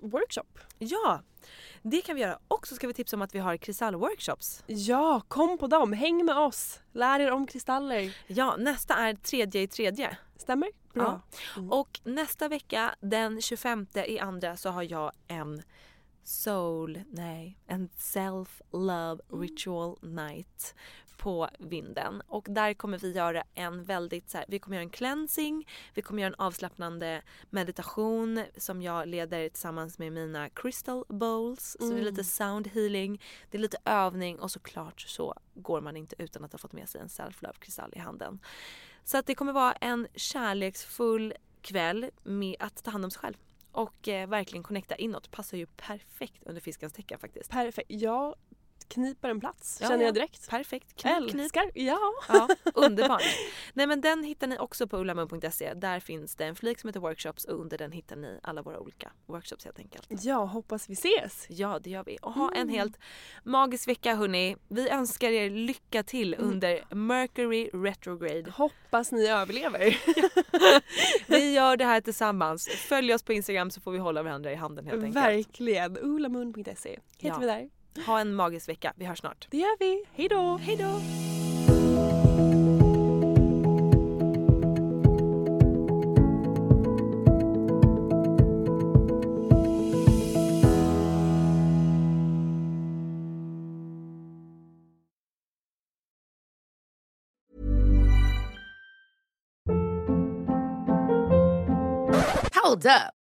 workshop? 0.00 0.58
Ja, 0.78 1.22
det 1.82 2.00
kan 2.00 2.16
vi 2.16 2.22
göra. 2.22 2.38
Och 2.48 2.66
så 2.66 2.74
ska 2.74 2.86
vi 2.86 2.94
tipsa 2.94 3.16
om 3.16 3.22
att 3.22 3.34
vi 3.34 3.38
har 3.38 3.56
kristallworkshops. 3.56 4.64
Ja, 4.66 5.22
kom 5.28 5.58
på 5.58 5.66
dem. 5.66 5.92
Häng 5.92 6.24
med 6.24 6.38
oss. 6.38 6.80
Lär 6.92 7.20
er 7.20 7.30
om 7.30 7.46
kristaller. 7.46 8.16
Ja, 8.26 8.56
nästa 8.58 8.94
är 8.94 9.14
tredje 9.14 9.62
i 9.62 9.66
tredje. 9.66 10.16
Stämmer? 10.36 10.68
Bra. 10.92 11.20
Ja. 11.56 11.62
Och 11.70 12.00
nästa 12.04 12.48
vecka 12.48 12.94
den 13.00 13.40
25 13.40 13.86
i 13.94 14.18
andra 14.18 14.56
så 14.56 14.70
har 14.70 14.82
jag 14.82 15.12
en 15.28 15.62
soul, 16.22 17.00
nej, 17.10 17.58
en 17.66 17.88
self-love 17.88 19.20
ritual 19.28 19.98
night 20.02 20.74
på 21.22 21.48
vinden. 21.58 22.22
Och 22.26 22.46
där 22.48 22.74
kommer 22.74 22.98
vi 22.98 23.12
göra 23.12 23.44
en 23.54 23.84
väldigt 23.84 24.30
så 24.30 24.38
här, 24.38 24.46
vi 24.48 24.58
kommer 24.58 24.76
göra 24.76 24.82
en 24.82 24.90
cleansing, 24.90 25.68
vi 25.94 26.02
kommer 26.02 26.22
göra 26.22 26.34
en 26.34 26.40
avslappnande 26.40 27.22
meditation 27.50 28.44
som 28.56 28.82
jag 28.82 29.08
leder 29.08 29.48
tillsammans 29.48 29.98
med 29.98 30.12
mina 30.12 30.48
crystal 30.48 31.04
bowls. 31.08 31.76
Så 31.80 31.90
det 31.90 32.00
är 32.00 32.04
lite 32.04 32.24
sound 32.24 32.68
healing, 32.68 33.22
det 33.50 33.56
är 33.56 33.62
lite 33.62 33.76
övning 33.84 34.40
och 34.40 34.50
såklart 34.50 35.00
så 35.00 35.34
går 35.54 35.80
man 35.80 35.96
inte 35.96 36.16
utan 36.18 36.44
att 36.44 36.52
ha 36.52 36.58
fått 36.58 36.72
med 36.72 36.88
sig 36.88 37.00
en 37.00 37.08
self-love 37.08 37.58
kristall 37.58 37.92
i 37.96 37.98
handen. 37.98 38.40
Så 39.04 39.18
att 39.18 39.26
det 39.26 39.34
kommer 39.34 39.52
vara 39.52 39.72
en 39.72 40.08
kärleksfull 40.14 41.34
kväll 41.60 42.10
med 42.22 42.56
att 42.58 42.84
ta 42.84 42.90
hand 42.90 43.04
om 43.04 43.10
sig 43.10 43.20
själv. 43.20 43.36
Och 43.72 44.08
eh, 44.08 44.28
verkligen 44.28 44.62
connecta 44.62 44.96
inåt. 44.96 45.30
Passar 45.30 45.56
ju 45.56 45.66
perfekt 45.66 46.42
under 46.46 46.60
fiskens 46.60 46.92
tecken 46.92 47.18
faktiskt. 47.18 47.50
Perfekt. 47.50 47.90
Jag 47.90 48.34
kniper 48.88 49.28
en 49.28 49.40
plats 49.40 49.78
Ja, 49.80 49.88
känner 49.88 50.00
ja. 50.02 50.06
jag 50.06 50.14
direkt. 50.14 50.50
Perfekt. 50.50 50.96
Knip, 50.96 51.30
knip. 51.30 51.34
Älskar. 51.44 51.70
Ja. 51.74 51.98
Ja, 52.28 52.48
underbart. 52.74 53.22
Nej 53.74 53.86
men 53.86 54.00
den 54.00 54.24
hittar 54.24 54.46
ni 54.46 54.58
också 54.58 54.86
på 54.86 54.96
ullamun.se. 54.98 55.74
Där 55.74 56.00
finns 56.00 56.36
det 56.36 56.44
en 56.44 56.56
flik 56.56 56.80
som 56.80 56.88
heter 56.88 57.00
workshops 57.00 57.44
och 57.44 57.60
under 57.60 57.78
den 57.78 57.92
hittar 57.92 58.16
ni 58.16 58.38
alla 58.42 58.62
våra 58.62 58.78
olika 58.80 59.12
workshops 59.26 59.64
helt 59.64 59.78
enkelt. 59.78 60.08
Ja, 60.24 60.44
hoppas 60.44 60.88
vi 60.90 60.92
ses. 60.92 61.46
Ja 61.50 61.78
det 61.78 61.90
gör 61.90 62.04
vi. 62.04 62.18
Och 62.22 62.32
ha 62.32 62.52
en 62.52 62.68
helt 62.68 62.98
magisk 63.44 63.88
vecka 63.88 64.14
hörni. 64.14 64.56
Vi 64.68 64.88
önskar 64.88 65.28
er 65.30 65.50
lycka 65.50 66.02
till 66.02 66.34
under 66.38 66.94
Mercury 66.94 67.70
retrograde. 67.72 68.50
Hoppas 68.50 69.12
ni 69.12 69.26
överlever. 69.28 69.96
Vi 71.28 71.54
gör 71.54 71.76
det 71.76 71.84
här 71.84 72.00
tillsammans. 72.00 72.68
Följ 72.68 73.14
oss 73.14 73.22
på 73.22 73.32
Instagram 73.32 73.70
så 73.70 73.80
får 73.80 73.92
vi 73.92 73.98
hålla 73.98 74.22
varandra 74.22 74.52
i 74.52 74.54
handen 74.54 74.86
helt 74.86 75.04
enkelt. 75.04 75.24
Verkligen. 75.24 75.98
ulamun.se 75.98 76.90
heter 76.90 76.98
Ja. 77.18 77.38
vi 77.40 77.46
där. 77.46 77.68
Ha 78.06 78.20
en 78.20 78.34
magisk 78.34 78.68
vecka. 78.68 78.92
Vi 78.96 79.04
hörs 79.04 79.18
snart. 79.18 79.46
Det 79.50 79.56
gör 79.56 79.78
vi. 79.78 80.04
Hej 80.12 80.28
då! 80.28 80.56
Hej 80.56 80.76
då! 80.76 81.00
Hold 102.72 102.86
up. 102.86 103.21